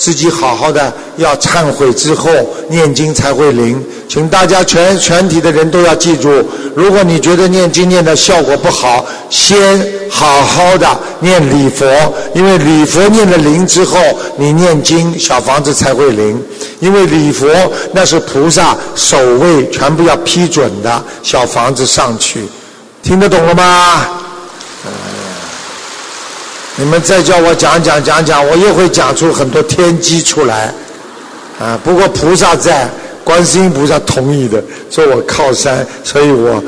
[0.00, 2.30] 自己好好的要忏悔之后
[2.70, 3.84] 念经才会灵。
[4.08, 6.42] 请大家全全体的人都要记住，
[6.74, 9.78] 如果你觉得念经念的效果不好，先
[10.10, 10.88] 好好的
[11.20, 11.86] 念礼佛，
[12.34, 13.98] 因为礼佛念了灵之后，
[14.38, 16.42] 你念经小房子才会灵。
[16.80, 17.46] 因为礼佛
[17.92, 22.40] 那是菩萨守卫，全部要批准的小房子上去，
[23.02, 24.08] 听得懂了吗？
[26.80, 30.72] 你们再叫我讲讲讲讲，我又会讲出很多天机出来。
[31.60, 32.88] 啊，不过菩萨在。
[33.22, 36.60] 观世音菩萨同意的，做我靠山，所以我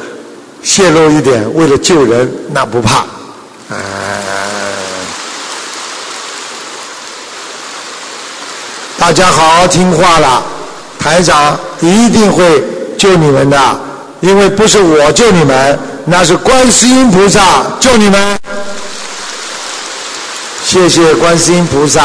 [0.63, 2.99] 泄露一点，为了救人，那不怕。
[3.71, 3.77] 啊，
[8.99, 10.43] 大家好好听话了，
[11.01, 12.63] 台长一定会
[12.99, 13.59] 救你们的，
[14.21, 18.39] 因为不是我救你们，那是观世音菩萨救你们。
[20.73, 22.01] 谢谢观世音菩萨。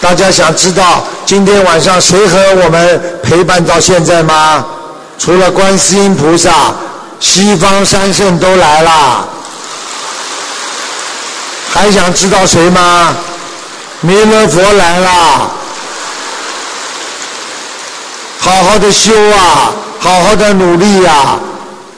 [0.00, 4.66] 大家想知道今天晚上谁和我们陪伴到现在吗？
[5.16, 6.50] 除了观世音菩萨，
[7.20, 9.28] 西方三圣都来了，
[11.72, 13.14] 还想知道谁吗？
[14.00, 15.10] 弥勒佛来了，
[18.40, 21.38] 好好的修啊，好好的努力呀、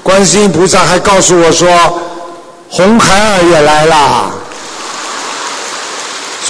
[0.02, 1.66] 观世音菩萨还告诉我说，
[2.68, 4.30] 红孩儿也来了。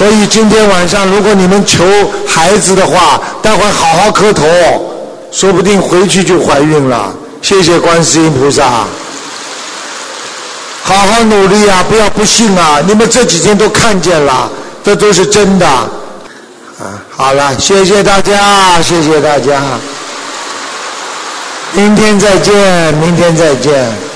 [0.00, 1.84] 所以今天晚上，如果你们求
[2.26, 4.46] 孩子的话，待会好好磕头，
[5.30, 7.12] 说不定回去就怀孕了。
[7.42, 8.86] 谢谢观世音菩萨，
[10.82, 12.80] 好好努力啊，不要不信啊！
[12.86, 14.50] 你们这几天都看见了，
[14.82, 15.66] 这都是真的。
[15.68, 15.90] 啊，
[17.10, 19.60] 好了，谢谢大家，谢谢大家，
[21.74, 24.09] 明天再见，明天再见。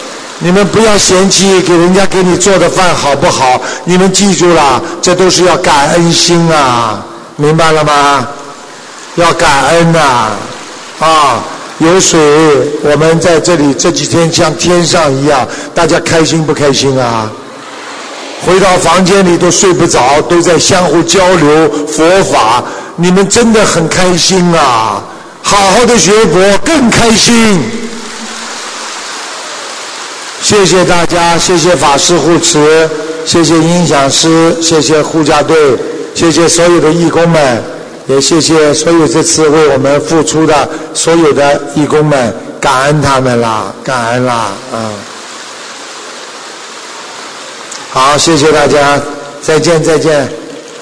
[0.44, 3.58] 你们不要嫌弃给人家给你做的饭好不好？
[3.84, 7.02] 你们记住了，这都是要感恩心啊，
[7.36, 8.28] 明白了吗？
[9.14, 10.32] 要感恩呐、
[10.98, 11.42] 啊，
[11.78, 12.20] 有水，
[12.82, 17.30] 我们在这里这几天像天上一样，大家开心不开心啊？
[18.44, 22.62] 回到房间里都睡不着，都在相互交流佛法，
[22.96, 25.02] 你们真的很开心啊！
[25.42, 27.62] 好好的学佛更开心。
[30.44, 32.86] 谢谢大家，谢谢法师护持，
[33.24, 35.56] 谢谢音响师，谢谢护驾队，
[36.14, 37.62] 谢谢所有的义工们，
[38.06, 44.90] 也谢谢所有这次为我们付出的所有的义工们，感恩他们啦，感恩啦，嗯。
[47.90, 49.00] 好，谢谢大家，
[49.40, 50.30] 再见再见，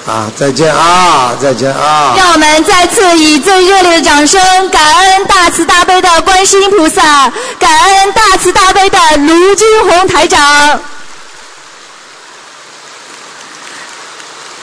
[0.05, 2.13] 啊，再见啊，再见啊。
[2.17, 10.79] 让我们再次以最热烈的掌声，感恩大慈大悲的观世音菩萨，感恩大慈大悲的卢军红台长。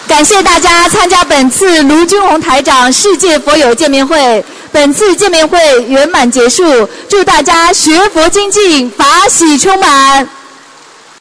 [0.06, 4.44] 感谢大家参加本次卢军红台长世界佛友见面会。
[4.72, 10.28] 本次见面会圆满结束，祝大家学佛精进，法喜充满。